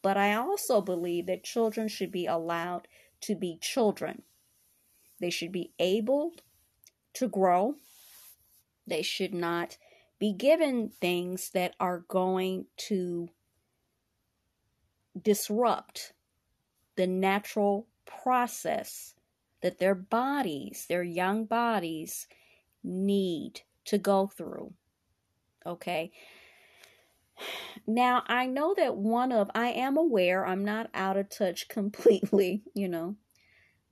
[0.00, 2.88] But I also believe that children should be allowed
[3.22, 4.22] to be children.
[5.20, 6.32] They should be able
[7.14, 7.76] to grow.
[8.86, 9.78] They should not
[10.18, 13.28] be given things that are going to
[15.20, 16.12] disrupt
[16.96, 19.14] the natural process
[19.62, 22.26] that their bodies, their young bodies,
[22.82, 24.72] need to go through.
[25.64, 26.12] Okay.
[27.86, 32.62] Now, I know that one of, I am aware, I'm not out of touch completely,
[32.74, 33.16] you know,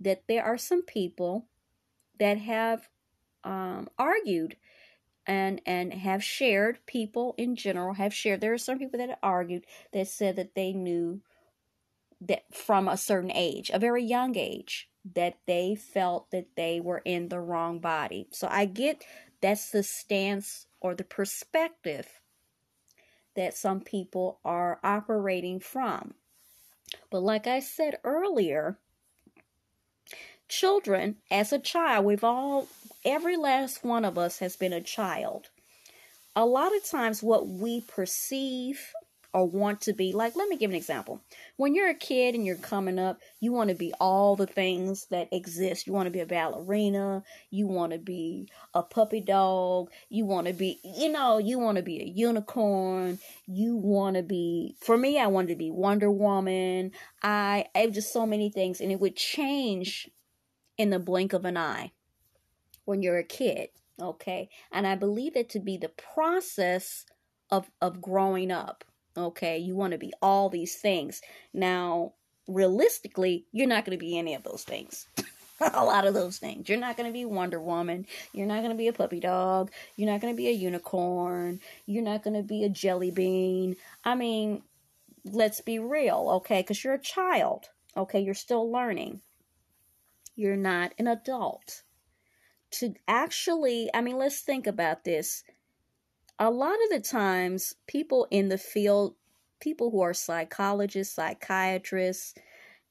[0.04, 1.46] that there are some people
[2.18, 2.88] that have
[3.42, 4.56] um, argued
[5.26, 8.40] and and have shared people in general have shared.
[8.40, 11.20] There are some people that have argued that said that they knew
[12.20, 17.02] that from a certain age a very young age that they felt that they were
[17.04, 18.26] in the wrong body.
[18.30, 19.04] So i get
[19.40, 22.06] that's the stance or the perspective
[23.36, 26.14] that some people are operating from.
[27.10, 28.78] But like i said earlier
[30.48, 32.68] children as a child we've all
[33.04, 35.48] every last one of us has been a child.
[36.36, 38.80] A lot of times, what we perceive
[39.32, 41.20] or want to be, like, let me give an example.
[41.56, 45.06] When you're a kid and you're coming up, you want to be all the things
[45.10, 45.86] that exist.
[45.86, 50.46] You want to be a ballerina, you want to be a puppy dog, you want
[50.46, 54.96] to be, you know, you want to be a unicorn, you want to be, for
[54.96, 56.92] me, I wanted to be Wonder Woman.
[57.22, 60.08] I, I have just so many things, and it would change
[60.76, 61.92] in the blink of an eye
[62.84, 63.68] when you're a kid,
[64.00, 64.48] okay?
[64.72, 67.04] And I believe it to be the process
[67.50, 68.84] of of growing up,
[69.16, 69.58] okay?
[69.58, 71.20] You want to be all these things.
[71.52, 72.14] Now,
[72.48, 75.08] realistically, you're not going to be any of those things.
[75.60, 76.68] a lot of those things.
[76.68, 78.06] You're not going to be Wonder Woman.
[78.32, 79.70] You're not going to be a puppy dog.
[79.96, 81.60] You're not going to be a unicorn.
[81.86, 83.76] You're not going to be a jelly bean.
[84.04, 84.62] I mean,
[85.24, 86.60] let's be real, okay?
[86.60, 87.66] Because you're a child,
[87.96, 88.20] okay?
[88.20, 89.20] You're still learning.
[90.36, 91.82] You're not an adult
[92.72, 95.44] to actually, I mean, let's think about this.
[96.38, 99.14] A lot of the times, people in the field,
[99.60, 102.34] people who are psychologists, psychiatrists,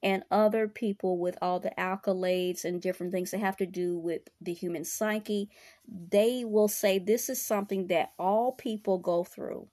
[0.02, 4.22] and other people with all the accolades and different things that have to do with
[4.42, 5.50] the human psyche,
[5.88, 9.68] they will say this is something that all people go through.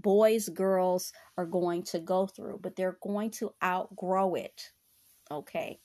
[0.00, 4.70] Boys, girls are going to go through, but they're going to outgrow it.
[5.30, 5.80] Okay.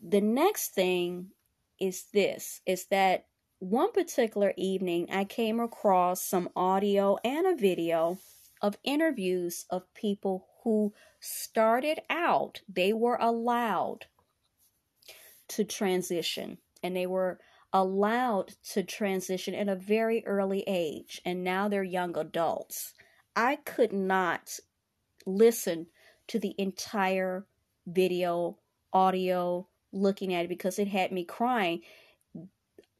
[0.00, 1.30] The next thing
[1.80, 3.26] is this is that
[3.58, 8.18] one particular evening I came across some audio and a video
[8.60, 14.06] of interviews of people who started out, they were allowed
[15.48, 17.38] to transition and they were
[17.72, 22.94] allowed to transition at a very early age and now they're young adults.
[23.34, 24.58] I could not
[25.26, 25.88] listen
[26.28, 27.46] to the entire
[27.86, 28.58] video,
[28.92, 31.82] audio, looking at it because it had me crying.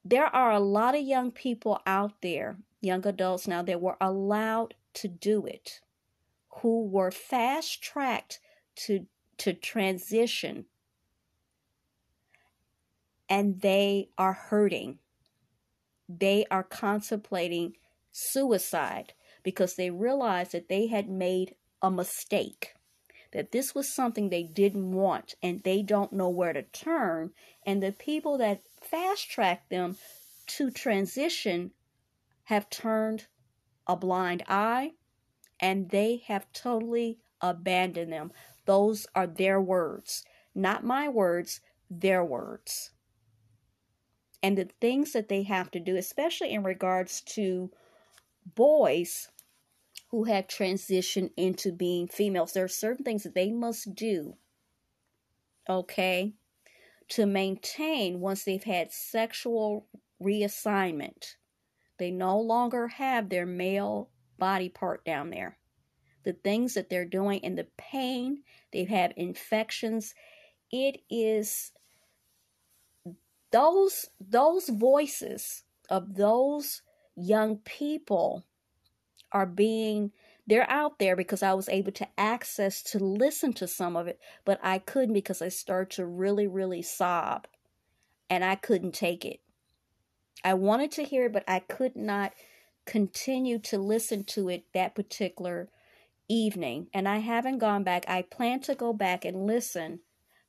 [0.05, 4.75] There are a lot of young people out there, young adults now, that were allowed
[4.95, 5.81] to do it,
[6.61, 8.41] who were fast tracked
[8.77, 9.07] to
[9.39, 10.67] to transition
[13.29, 14.99] and they are hurting.
[16.09, 17.77] They are contemplating
[18.13, 22.75] suicide because they realized that they had made a mistake
[23.35, 27.33] that this was something they didn't want and they don't know where to turn.
[27.67, 29.97] And the people that fast track them
[30.47, 31.73] to transition
[32.45, 33.27] have turned
[33.87, 34.93] a blind eye
[35.61, 38.33] and they have totally abandoned them.
[38.67, 40.25] Those are their words,
[40.55, 41.61] not my words,
[41.91, 42.93] their words.
[44.43, 47.71] And the things that they have to do, especially in regards to
[48.55, 49.29] boys
[50.15, 52.53] who have transitioned into being females.
[52.53, 54.37] There are certain things that they must do,
[55.69, 56.35] okay,
[57.09, 59.89] to maintain once they've had sexual
[60.23, 61.35] reassignment.
[61.99, 64.09] They no longer have their male
[64.39, 65.59] body part down there.
[66.23, 70.15] The things that they're doing and the pain, they've infections.
[70.71, 71.73] It is
[73.51, 76.83] those those voices of those
[77.17, 78.45] young people
[79.35, 80.13] are being
[80.47, 84.21] they're out there because I was able to access to listen to some of it,
[84.45, 87.47] but I couldn't because I started to really, really sob
[88.29, 89.41] and I couldn't take it.
[90.45, 92.35] I wanted to hear it, but I could not
[92.85, 95.71] continue to listen to it that particular
[96.29, 98.05] evening, and I haven't gone back.
[98.07, 100.01] I plan to go back and listen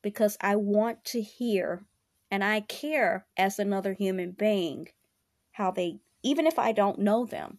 [0.02, 1.84] because I want to hear
[2.30, 4.88] and I care as another human being
[5.52, 7.58] how they, even if I don't know them,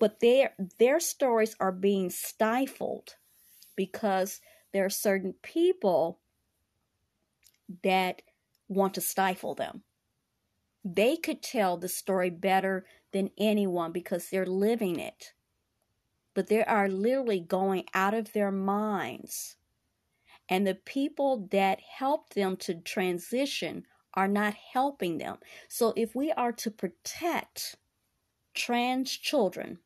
[0.00, 3.14] but their their stories are being stifled
[3.76, 4.40] because
[4.72, 6.18] there are certain people
[7.84, 8.22] that
[8.66, 9.82] want to stifle them.
[10.84, 15.34] They could tell the story better than anyone because they're living it.
[16.34, 19.56] But they are literally going out of their minds.
[20.48, 23.84] And the people that help them to transition
[24.14, 25.38] are not helping them.
[25.68, 27.76] So if we are to protect
[28.54, 29.78] trans children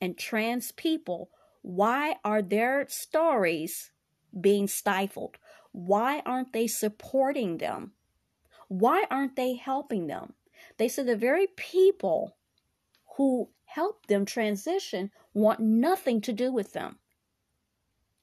[0.00, 1.30] and trans people,
[1.62, 3.90] why are their stories
[4.40, 5.36] being stifled?
[5.72, 7.92] Why aren't they supporting them?
[8.68, 10.34] Why aren't they helping them?
[10.78, 12.36] They said the very people
[13.16, 16.98] who help them transition want nothing to do with them.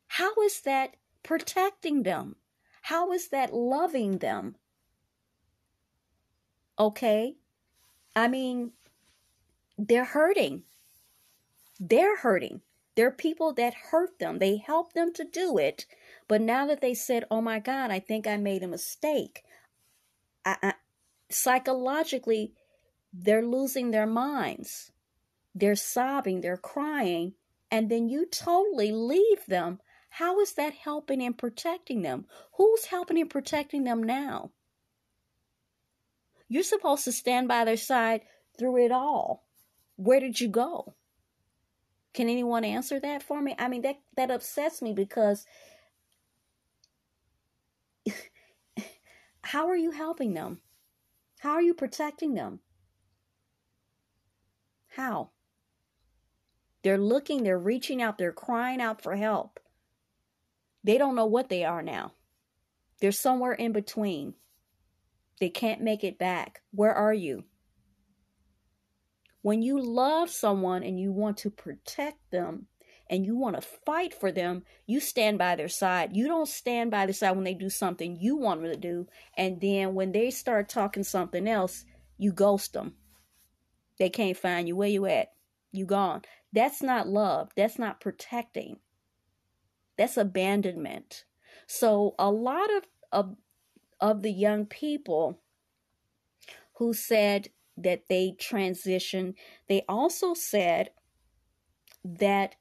[0.07, 2.35] How is that protecting them?
[2.81, 4.55] How is that loving them?
[6.79, 7.35] Okay?
[8.15, 8.71] I mean,
[9.77, 10.63] they're hurting.
[11.79, 12.61] They're hurting.
[12.95, 14.39] There are people that hurt them.
[14.39, 15.85] They help them to do it.
[16.27, 19.43] But now that they said, oh my God, I think I made a mistake,
[20.43, 20.73] I, I,
[21.29, 22.53] psychologically,
[23.13, 24.91] they're losing their minds.
[25.53, 27.33] They're sobbing, they're crying,
[27.71, 29.79] and then you totally leave them.
[30.09, 32.25] How is that helping and protecting them?
[32.53, 34.51] Who's helping and protecting them now?
[36.49, 38.21] You're supposed to stand by their side
[38.57, 39.45] through it all.
[39.95, 40.95] Where did you go?
[42.17, 43.53] Can anyone answer that for me?
[43.59, 45.45] I mean, that, that upsets me because
[49.43, 50.61] how are you helping them?
[51.37, 52.59] How are you protecting them?
[54.87, 55.29] How?
[56.81, 59.59] They're looking, they're reaching out, they're crying out for help.
[60.83, 62.13] They don't know what they are now.
[62.99, 64.33] They're somewhere in between.
[65.39, 66.63] They can't make it back.
[66.71, 67.43] Where are you?
[69.47, 72.67] When you love someone and you want to protect them
[73.09, 76.17] and you want to fight for them, you stand by their side.
[76.17, 79.07] You don't stand by their side when they do something you want them to do.
[79.37, 81.85] And then when they start talking something else,
[82.17, 82.95] you ghost them.
[83.97, 84.75] They can't find you.
[84.75, 85.29] Where you at?
[85.71, 86.23] You gone.
[86.51, 87.51] That's not love.
[87.55, 88.79] That's not protecting.
[89.97, 91.23] That's abandonment.
[91.67, 92.83] So a lot of,
[93.13, 93.35] of,
[94.01, 95.39] of the young people
[96.79, 99.35] who said that they transition.
[99.69, 100.89] they also said
[102.03, 102.55] that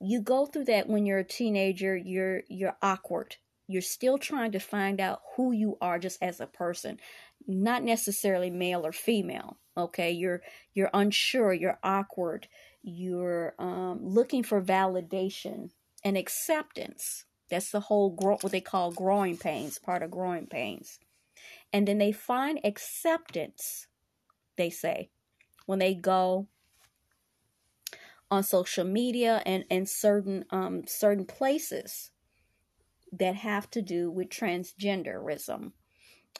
[0.00, 3.36] you go through that when you're a teenager, you're you're awkward.
[3.68, 7.00] You're still trying to find out who you are just as a person,
[7.46, 9.58] not necessarily male or female.
[9.76, 10.42] Okay, you're
[10.74, 12.48] you're unsure, you're awkward,
[12.82, 15.70] you're um, looking for validation
[16.04, 17.24] and acceptance.
[17.50, 20.98] That's the whole grow, what they call growing pains, part of growing pains.
[21.72, 23.86] And then they find acceptance,
[24.56, 25.10] they say,
[25.66, 26.48] when they go
[28.30, 32.10] on social media and, and certain um, certain places
[33.12, 35.72] that have to do with transgenderism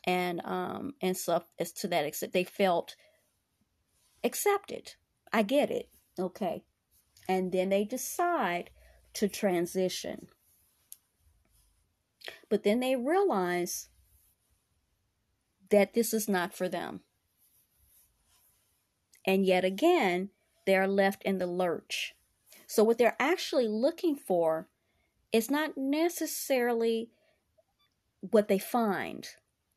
[0.05, 2.97] and um and stuff as to that extent they felt
[4.25, 4.95] accepted.
[5.33, 5.89] I get it.
[6.19, 6.65] Okay.
[7.29, 8.71] And then they decide
[9.15, 10.27] to transition.
[12.49, 13.89] But then they realize
[15.71, 17.01] that this is not for them
[19.27, 20.31] and yet again
[20.65, 22.15] they are left in the lurch.
[22.67, 24.69] So, what they're actually looking for
[25.33, 27.11] is not necessarily
[28.21, 29.29] what they find.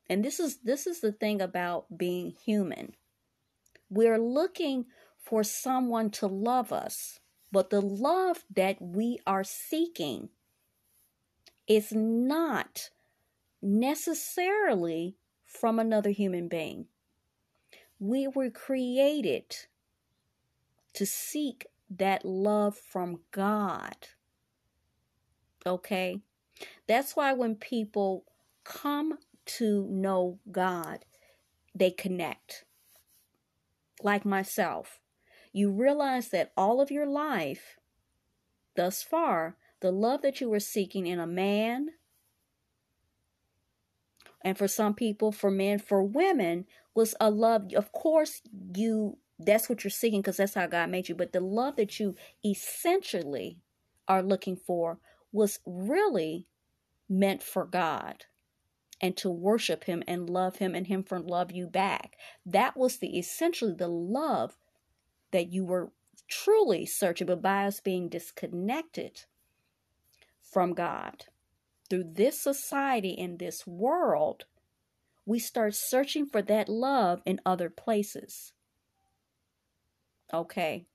[0.10, 2.96] And this is this is the thing about being human.
[3.90, 4.86] We're looking
[5.18, 7.20] for someone to love us,
[7.52, 10.30] but the love that we are seeking
[11.68, 12.90] is not
[13.62, 16.88] necessarily from another human being.
[18.00, 19.56] We were created
[20.94, 23.96] to seek that love from God.
[25.66, 26.20] Okay?
[26.88, 28.26] That's why when people
[28.64, 31.06] come to know God,
[31.76, 32.66] they connect.
[34.02, 35.00] Like myself,
[35.52, 37.78] you realize that all of your life,
[38.76, 41.90] thus far, the love that you were seeking in a man,
[44.42, 46.66] and for some people, for men, for women,
[47.00, 47.74] was a love.
[47.74, 48.42] Of course,
[48.76, 51.16] you that's what you're seeking because that's how God made you.
[51.16, 53.58] But the love that you essentially
[54.06, 55.00] are looking for
[55.32, 56.46] was really
[57.08, 58.26] meant for God
[59.00, 62.18] and to worship him and love him and him for love you back.
[62.46, 64.58] That was the essentially the love
[65.32, 65.94] that you were
[66.28, 69.22] truly searching, but by us being disconnected
[70.42, 71.26] from God.
[71.90, 74.44] Through this society in this world,
[75.30, 78.52] we start searching for that love in other places.
[80.34, 80.88] Okay.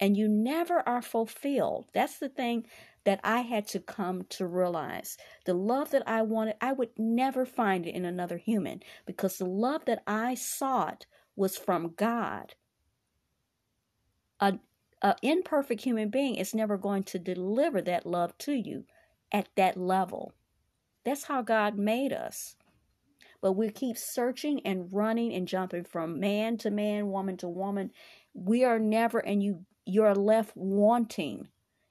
[0.00, 1.90] And you never are fulfilled.
[1.92, 2.66] That's the thing
[3.04, 5.18] that I had to come to realize.
[5.44, 9.44] The love that I wanted, I would never find it in another human because the
[9.44, 11.04] love that I sought
[11.36, 12.54] was from God.
[14.40, 14.58] A,
[15.02, 18.84] a imperfect human being is never going to deliver that love to you
[19.30, 20.32] at that level.
[21.04, 22.56] That's how God made us.
[23.42, 27.90] But we keep searching and running and jumping from man to man, woman to woman.
[28.32, 31.48] We are never, and you you're left wanting.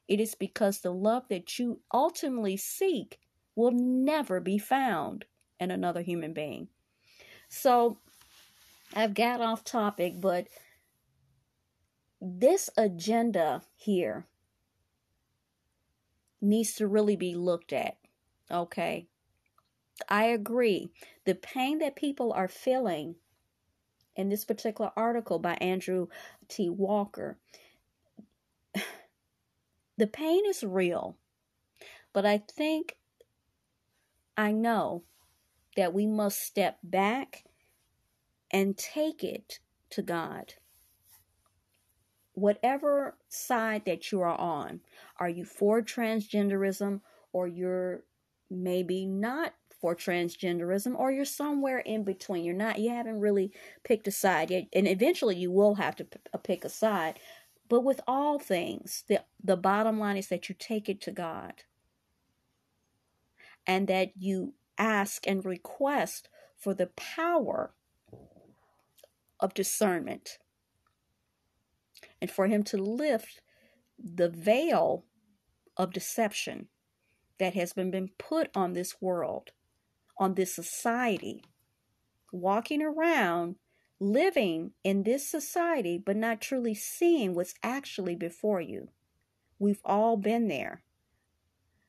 [0.08, 3.20] It is because the love that you ultimately seek
[3.56, 5.26] will never be found
[5.60, 6.70] in another human being.
[7.49, 7.97] So
[8.93, 10.47] I've got off topic, but
[12.22, 14.26] this agenda here
[16.41, 17.97] needs to really be looked at.
[18.49, 19.08] Okay.
[20.10, 20.91] I agree.
[21.26, 23.16] The pain that people are feeling
[24.16, 26.08] in this particular article by Andrew
[26.47, 26.70] T.
[26.70, 27.38] Walker,
[29.97, 31.18] the pain is real.
[32.14, 32.97] But I think
[34.38, 35.04] I know
[35.78, 37.45] that we must step back
[38.52, 39.60] and take it
[39.91, 40.56] to God
[42.34, 44.82] whatever side that you are on,
[45.18, 47.02] are you for transgenderism
[47.34, 48.04] or you're
[48.49, 52.46] maybe not for transgenderism or you're somewhere in between.
[52.46, 53.52] You're not you haven't really
[53.84, 57.20] picked a side yet and eventually you will have to uh, pick a side.
[57.68, 61.64] But with all things, the the bottom line is that you take it to God.
[63.68, 66.28] And that you ask and request
[66.58, 67.74] for the power
[69.40, 70.40] of discernment
[72.20, 73.42] and for him to lift
[73.98, 75.06] the veil
[75.78, 76.68] of deception
[77.40, 79.52] that has been, been put on this world,
[80.22, 81.43] on this society,
[82.32, 83.55] walking around,
[83.99, 88.89] living in this society, but not truly seeing what's actually before you.
[89.57, 90.84] We've all been there.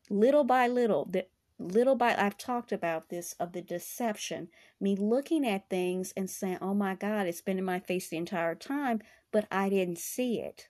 [0.09, 1.27] Little by little, the,
[1.59, 4.49] little by I've talked about this of the deception,
[4.81, 8.17] me looking at things and saying, "Oh my God, it's been in my face the
[8.17, 10.69] entire time," but I didn't see it.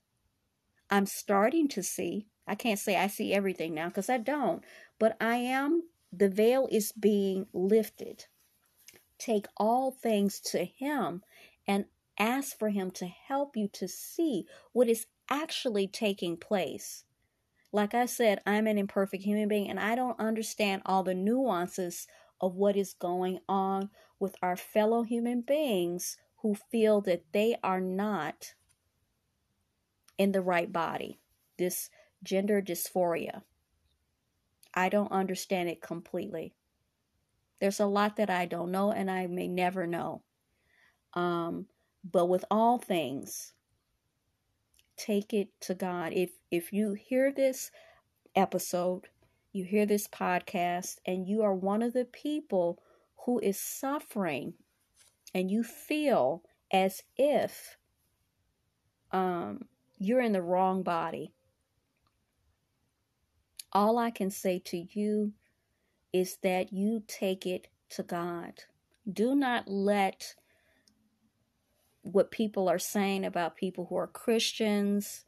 [0.91, 2.27] I'm starting to see.
[2.45, 4.65] I can't say I see everything now because I don't,
[4.99, 5.85] but I am.
[6.13, 8.27] The veil is being lifted.
[9.19, 11.23] Take all things to Him
[11.67, 11.87] and
[12.19, 17.05] ask for Him to help you to see what is actually taking place.
[17.73, 22.07] Like I said, I'm an imperfect human being and I don't understand all the nuances
[22.41, 23.89] of what is going on
[24.19, 28.55] with our fellow human beings who feel that they are not
[30.19, 31.19] in the right body.
[31.57, 31.89] This
[32.23, 33.43] gender dysphoria.
[34.75, 36.55] I don't understand it completely.
[37.61, 40.23] There's a lot that I don't know and I may never know.
[41.15, 41.67] Um,
[42.11, 43.53] but with all things,
[44.97, 46.13] take it to God.
[46.13, 47.71] If if you hear this
[48.35, 49.09] episode,
[49.53, 52.83] you hear this podcast and you are one of the people
[53.25, 54.55] who is suffering
[55.35, 56.43] and you feel
[56.73, 57.77] as if
[59.13, 59.67] um,
[59.99, 61.33] you're in the wrong body,
[63.73, 65.33] all I can say to you
[66.13, 68.65] is that you take it to God.
[69.11, 70.35] Do not let
[72.03, 75.25] what people are saying about people who are Christians,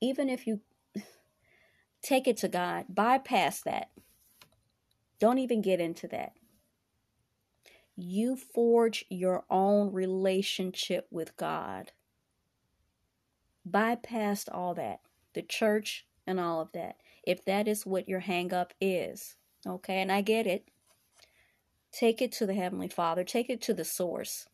[0.00, 0.60] even if you
[2.02, 3.90] take it to God, bypass that.
[5.20, 6.32] Don't even get into that
[7.96, 11.92] you forge your own relationship with God.
[13.64, 15.00] Bypass all that,
[15.32, 16.96] the church and all of that,
[17.26, 19.36] if that is what your hangup is.
[19.66, 20.68] Okay, and I get it.
[21.92, 24.48] Take it to the Heavenly Father, take it to the source.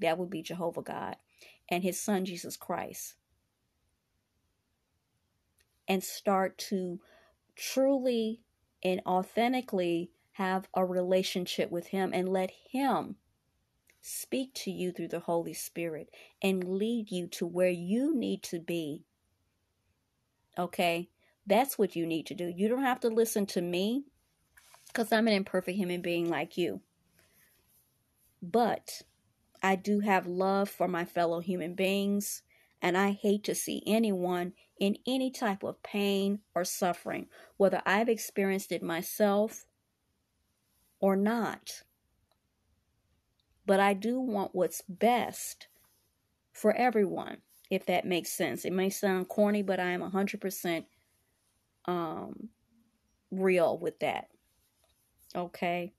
[0.00, 1.16] That would be Jehovah God
[1.68, 3.14] and His Son Jesus Christ.
[5.86, 7.00] And start to
[7.56, 8.40] truly
[8.82, 13.16] and authentically have a relationship with Him and let Him
[14.00, 16.08] speak to you through the Holy Spirit
[16.42, 19.04] and lead you to where you need to be.
[20.56, 21.08] Okay?
[21.48, 22.52] That's what you need to do.
[22.54, 24.04] You don't have to listen to me
[24.88, 26.82] because I'm an imperfect human being like you.
[28.42, 29.02] But
[29.62, 32.42] I do have love for my fellow human beings,
[32.82, 38.10] and I hate to see anyone in any type of pain or suffering, whether I've
[38.10, 39.64] experienced it myself
[41.00, 41.82] or not.
[43.66, 45.68] But I do want what's best
[46.52, 47.38] for everyone.
[47.70, 48.64] if that makes sense.
[48.64, 50.84] It may sound corny, but I am 100%
[51.88, 52.50] um,
[53.32, 54.28] real with that.
[55.34, 55.92] Okay?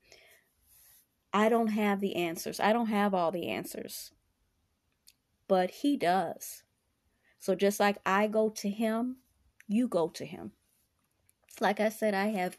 [1.34, 2.60] I don't have the answers.
[2.60, 4.12] I don't have all the answers.
[5.48, 6.64] But He does.
[7.40, 9.18] So just like I go to Him,
[9.68, 10.52] you go to Him.
[11.60, 12.58] Like I said, I have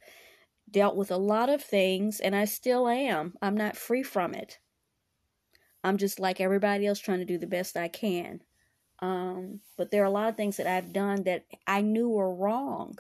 [0.71, 3.35] dealt with a lot of things and I still am.
[3.41, 4.59] I'm not free from it.
[5.83, 8.43] I'm just like everybody else trying to do the best I can.
[9.01, 12.35] Um, but there are a lot of things that I've done that I knew were
[12.35, 12.99] wrong.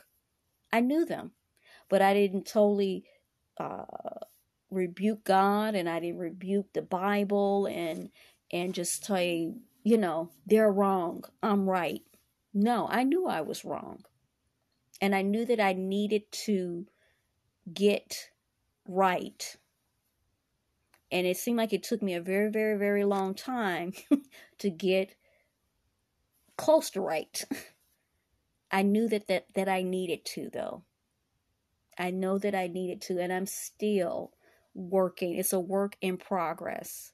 [0.72, 1.32] I knew them,
[1.88, 3.04] but I didn't totally
[3.58, 3.84] uh,
[4.70, 8.10] rebuke God and I didn't rebuke the Bible and
[8.52, 9.52] and just say,
[9.84, 11.24] you know, they're wrong.
[11.42, 12.02] I'm right.
[12.52, 14.04] No, I knew I was wrong.
[15.00, 16.86] And I knew that I needed to
[17.72, 18.30] get
[18.88, 19.56] right.
[21.12, 23.92] And it seemed like it took me a very, very, very long time
[24.58, 25.14] to get
[26.56, 27.44] close to right.
[28.70, 30.84] I knew that, that that I needed to though.
[31.98, 34.32] I know that I needed to and I'm still
[34.74, 35.36] working.
[35.36, 37.12] It's a work in progress.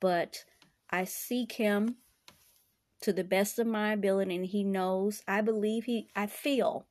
[0.00, 0.44] But
[0.90, 1.96] I seek him
[3.02, 5.22] to the best of my ability and he knows.
[5.28, 6.86] I believe he I feel.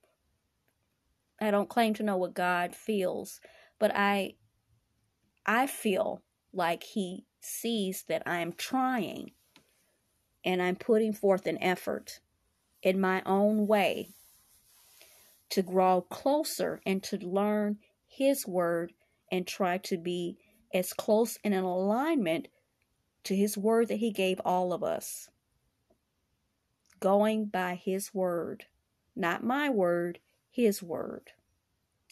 [1.42, 3.42] I don't claim to know what God feels,
[3.80, 4.36] but I
[5.46, 6.22] I feel
[6.54, 9.32] like he sees that I'm trying
[10.46, 12.20] and I'm putting forth an effort
[12.84, 14.10] in my own way
[15.50, 17.78] to grow closer and to learn
[18.08, 18.94] His Word
[19.32, 20.38] and try to be
[20.74, 22.50] as close in an alignment
[23.24, 25.30] to His Word that He gave all of us.
[27.00, 28.66] Going by His Word,
[29.16, 30.20] not my word,
[30.52, 31.32] His Word.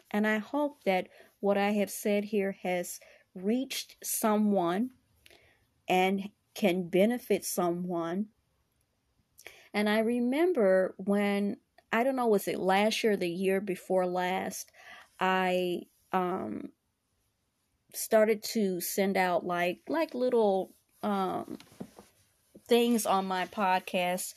[0.09, 1.07] And I hope that
[1.39, 2.99] what I have said here has
[3.33, 4.91] reached someone
[5.87, 8.27] and can benefit someone.
[9.73, 11.57] And I remember when,
[11.91, 14.71] I don't know, was it last year or the year before last,
[15.19, 16.69] I um,
[17.93, 21.57] started to send out like like little um,
[22.67, 24.33] things on my podcast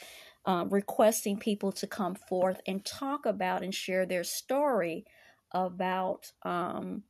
[0.47, 5.05] uh, requesting people to come forth and talk about and share their story
[5.53, 7.03] about um,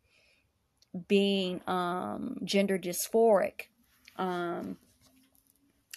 [1.08, 3.68] being um, gender dysphoric
[4.16, 4.76] um,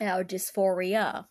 [0.02, 1.26] or dysphoria.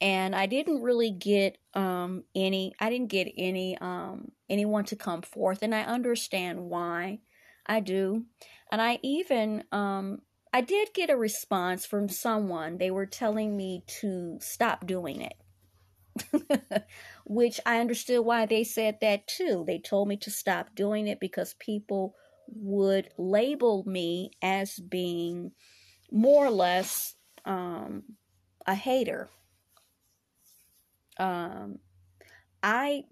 [0.00, 5.22] And I didn't really get um, any, I didn't get any, um, anyone to come
[5.22, 5.60] forth.
[5.62, 7.20] And I understand why
[7.66, 8.26] I do.
[8.70, 10.20] And I even, um,
[10.52, 12.78] I did get a response from someone.
[12.78, 15.34] They were telling me to stop doing it.
[17.24, 19.64] Which I understood why they said that too.
[19.66, 22.14] They told me to stop doing it because people
[22.46, 25.52] would label me as being
[26.12, 27.14] more or less
[27.44, 28.04] um,
[28.66, 29.28] a hater.
[31.18, 31.78] Um,
[32.62, 33.04] I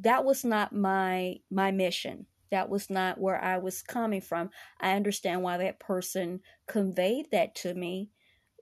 [0.00, 2.26] that was not my my mission.
[2.50, 4.50] That was not where I was coming from.
[4.80, 8.10] I understand why that person conveyed that to me,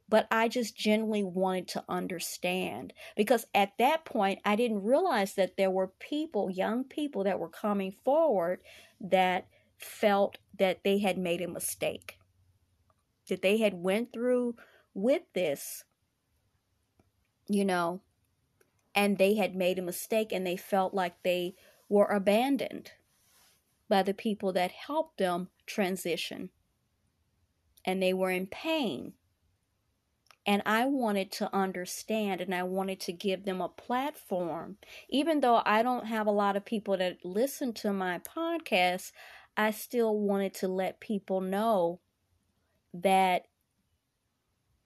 [0.09, 5.57] but I just genuinely wanted to understand because at that point I didn't realize that
[5.57, 8.61] there were people, young people that were coming forward
[9.01, 9.47] that
[9.79, 12.19] felt that they had made a mistake
[13.29, 14.57] that they had went through
[14.95, 15.85] with this
[17.49, 18.01] you know
[18.99, 21.55] and they had made a mistake and they felt like they
[21.89, 22.91] were abandoned
[23.89, 26.51] by the people that helped them transition
[27.85, 29.13] and they were in pain
[30.45, 34.79] and I wanted to understand and I wanted to give them a platform.
[35.11, 39.13] Even though I don't have a lot of people that listen to my podcast,
[39.59, 42.01] I still wanted to let people know
[42.95, 43.43] that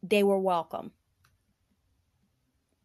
[0.02, 0.90] they were welcome.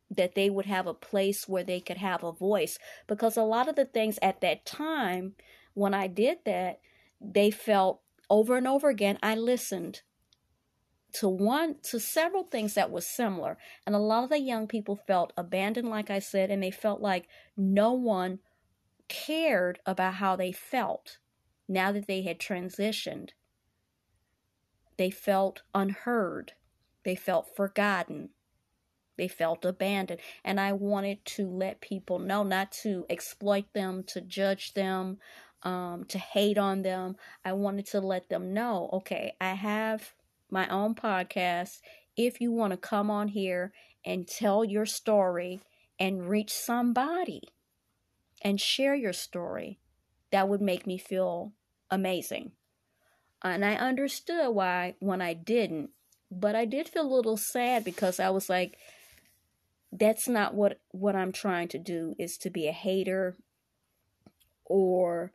[0.10, 2.80] That they would have a place where they could have a voice.
[3.08, 5.34] Because a lot of the things at that time,
[5.74, 6.80] when I did that,
[7.20, 10.02] they felt over and over again, I listened
[11.14, 15.00] to one to several things that were similar and a lot of the young people
[15.08, 18.40] felt abandoned like i said and they felt like no one
[19.08, 21.18] cared about how they felt
[21.68, 23.32] now that they had transitioned.
[24.98, 26.54] They felt unheard.
[27.04, 28.30] They felt forgotten.
[29.18, 30.22] They felt abandoned.
[30.44, 35.18] And I wanted to let people know, not to exploit them, to judge them,
[35.64, 37.16] um, to hate on them.
[37.44, 40.14] I wanted to let them know okay, I have
[40.50, 41.82] my own podcast.
[42.16, 43.74] If you want to come on here
[44.06, 45.60] and tell your story
[46.00, 47.42] and reach somebody
[48.42, 49.80] and share your story,
[50.32, 51.54] that would make me feel
[51.90, 52.52] amazing.
[53.44, 55.92] And I understood why when I didn't,
[56.32, 58.78] but I did feel a little sad because I was like,
[59.92, 63.38] that's not what what I'm trying to do is to be a hater
[64.66, 65.32] or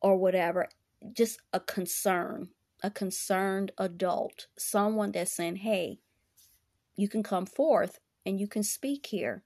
[0.00, 0.68] or whatever.
[1.12, 2.50] Just a concern
[2.82, 5.98] a concerned adult someone that's saying hey
[6.96, 9.42] you can come forth and you can speak here.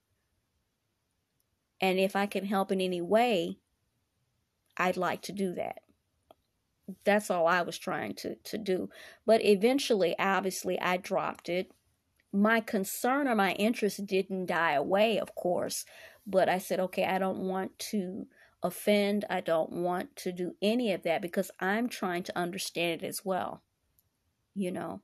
[1.81, 3.59] And if I can help in any way
[4.77, 5.81] I'd like to do that.
[7.05, 8.91] That's all I was trying to to do.
[9.25, 11.71] But eventually obviously I dropped it
[12.35, 15.85] my concern or my interest didn't die away, of course,
[16.27, 18.27] but I said, okay, I don't want to
[18.63, 19.25] offend.
[19.31, 23.25] I don't want to do any of that because I'm trying to understand it as
[23.25, 23.63] well,
[24.55, 25.01] you know.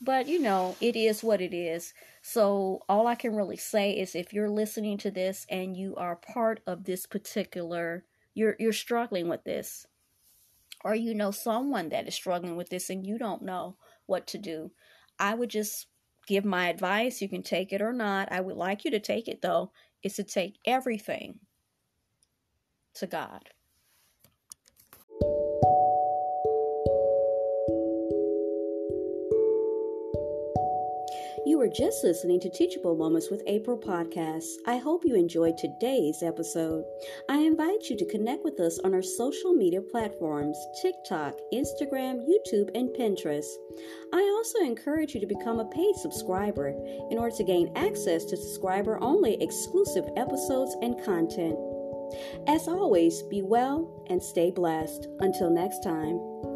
[0.00, 1.92] But, you know, it is what it is.
[2.22, 6.16] So, all I can really say is if you're listening to this and you are
[6.16, 8.04] part of this particular,
[8.34, 9.86] you're, you're struggling with this,
[10.84, 14.38] or you know someone that is struggling with this and you don't know what to
[14.38, 14.70] do,
[15.18, 15.86] I would just
[16.30, 17.20] give my advice.
[17.20, 18.30] You can take it or not.
[18.30, 19.72] I would like you to take it, though,
[20.04, 21.40] is to take everything
[22.94, 23.50] to God.
[31.60, 34.54] Were just listening to Teachable Moments with April podcasts.
[34.66, 36.84] I hope you enjoyed today's episode.
[37.28, 42.70] I invite you to connect with us on our social media platforms TikTok, Instagram, YouTube,
[42.74, 43.44] and Pinterest.
[44.10, 46.70] I also encourage you to become a paid subscriber
[47.10, 51.58] in order to gain access to subscriber only exclusive episodes and content.
[52.46, 55.08] As always, be well and stay blessed.
[55.18, 56.49] Until next time.